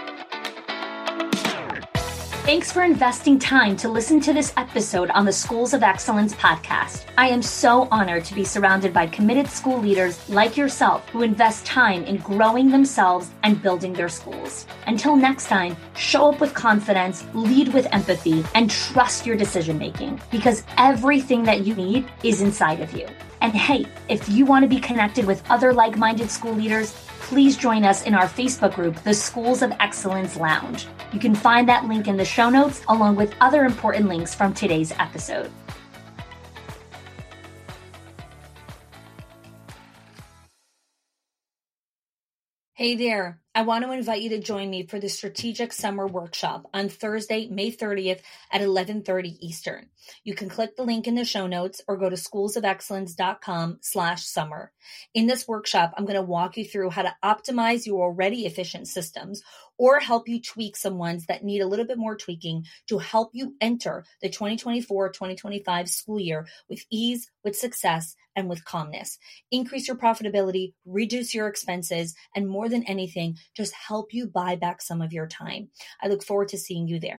Thanks 2.45 2.73
for 2.73 2.83
investing 2.83 3.39
time 3.39 3.77
to 3.77 3.89
listen 3.91 4.19
to 4.23 4.33
this 4.33 4.55
episode 4.57 5.11
on 5.11 5.27
the 5.27 5.33
Schools 5.33 5.75
of 5.75 5.83
Excellence 5.83 6.35
podcast. 6.35 7.05
I 7.19 7.29
am 7.29 7.43
so 7.43 7.87
honored 7.93 8.25
to 8.25 8.35
be 8.35 8.45
surrounded 8.45 8.95
by 8.95 9.09
committed 9.09 9.47
school 9.47 9.79
leaders 9.79 10.27
like 10.29 10.57
yourself 10.57 11.07
who 11.11 11.21
invest 11.21 11.67
time 11.67 12.03
in 12.05 12.17
growing 12.17 12.71
themselves 12.71 13.31
and 13.43 13.63
building 13.63 13.93
their 13.93 14.09
schools. 14.09 14.67
Until 14.87 15.17
next 15.17 15.49
time, 15.49 15.77
show 15.95 16.33
up 16.33 16.41
with 16.41 16.55
confidence, 16.55 17.27
lead 17.35 17.75
with 17.75 17.87
empathy, 17.93 18.43
and 18.55 18.71
trust 18.71 19.27
your 19.27 19.37
decision 19.37 19.77
making 19.77 20.19
because 20.31 20.65
everything 20.79 21.43
that 21.43 21.67
you 21.67 21.75
need 21.75 22.11
is 22.25 22.41
inside 22.41 22.81
of 22.81 22.91
you. 22.95 23.07
And 23.41 23.55
hey, 23.55 23.87
if 24.09 24.29
you 24.29 24.45
want 24.45 24.65
to 24.65 24.69
be 24.69 24.79
connected 24.79 25.25
with 25.25 25.43
other 25.51 25.73
like 25.73 25.97
minded 25.97 26.31
school 26.31 26.53
leaders, 26.53 26.93
please 27.21 27.57
join 27.57 27.85
us 27.85 28.03
in 28.03 28.15
our 28.15 28.27
Facebook 28.27 28.75
group, 28.75 28.97
the 29.03 29.15
Schools 29.15 29.63
of 29.63 29.73
Excellence 29.81 30.37
Lounge. 30.37 30.87
You 31.13 31.21
can 31.21 31.35
find 31.35 31.69
that 31.69 31.87
link 31.87 32.07
in 32.07 32.17
the 32.17 32.25
show 32.25 32.51
notes 32.51 32.83
along 32.89 33.17
with 33.17 33.35
other 33.41 33.65
important 33.65 34.09
links 34.09 34.35
from 34.35 34.53
today's 34.53 34.93
episode. 34.99 35.51
Hey 42.75 42.95
there. 42.95 43.41
I 43.53 43.63
want 43.63 43.85
to 43.85 43.91
invite 43.91 44.23
you 44.23 44.29
to 44.31 44.39
join 44.39 44.71
me 44.71 44.87
for 44.87 45.01
the 45.01 45.09
Strategic 45.09 45.73
Summer 45.73 46.07
Workshop 46.07 46.71
on 46.73 46.89
Thursday, 46.89 47.49
May 47.49 47.73
30th 47.73 48.21
at 48.53 48.61
11:30 48.61 49.39
Eastern. 49.41 49.89
You 50.23 50.37
can 50.37 50.49
click 50.49 50.77
the 50.77 50.85
link 50.85 51.09
in 51.09 51.17
the 51.17 51.25
show 51.25 51.49
notes 51.49 51.81
or 51.89 51.97
go 51.97 52.09
to 52.09 52.15
schoolsofexcellence.com 52.15 53.79
slash 53.81 54.25
summer. 54.25 54.71
In 55.15 55.27
this 55.27 55.49
workshop, 55.49 55.93
I'm 55.97 56.05
going 56.05 56.15
to 56.15 56.23
walk 56.23 56.57
you 56.57 56.65
through 56.65 56.91
how 56.91 57.03
to 57.03 57.17
optimize 57.25 57.87
your 57.87 58.03
already 58.03 58.47
efficient 58.47 58.87
systems 58.87 59.43
or 59.77 59.99
help 59.99 60.29
you 60.29 60.41
tweak 60.41 60.77
some 60.77 60.99
ones 60.99 61.27
that 61.27 61.43
need 61.43 61.61
a 61.61 61.67
little 61.67 61.87
bit 61.87 61.99
more 61.99 62.17
tweaking 62.17 62.67
to 62.87 62.99
help 62.99 63.31
you 63.33 63.57
enter 63.61 64.05
the 64.23 64.29
2024-2025 64.29 65.89
school 65.89 66.21
year 66.21 66.47
with 66.69 66.85
ease, 66.91 67.31
with 67.43 67.57
success, 67.57 68.15
and 68.37 68.49
with 68.49 68.65
calmness. 68.65 69.19
Increase 69.51 69.89
your 69.89 69.97
profitability, 69.97 70.75
reduce 70.85 71.35
your 71.35 71.49
expenses, 71.49 72.15
and 72.35 72.49
more 72.49 72.69
than 72.69 72.85
anything, 72.85 73.37
just 73.57 73.75
help 73.75 74.13
you 74.13 74.27
buy 74.27 74.57
back 74.57 74.83
some 74.83 75.03
of 75.03 75.13
your 75.13 75.27
time. 75.27 75.69
I 76.03 76.09
look 76.09 76.23
forward 76.23 76.49
to 76.49 76.59
seeing 76.59 76.87
you 76.87 77.01
there. 77.01 77.09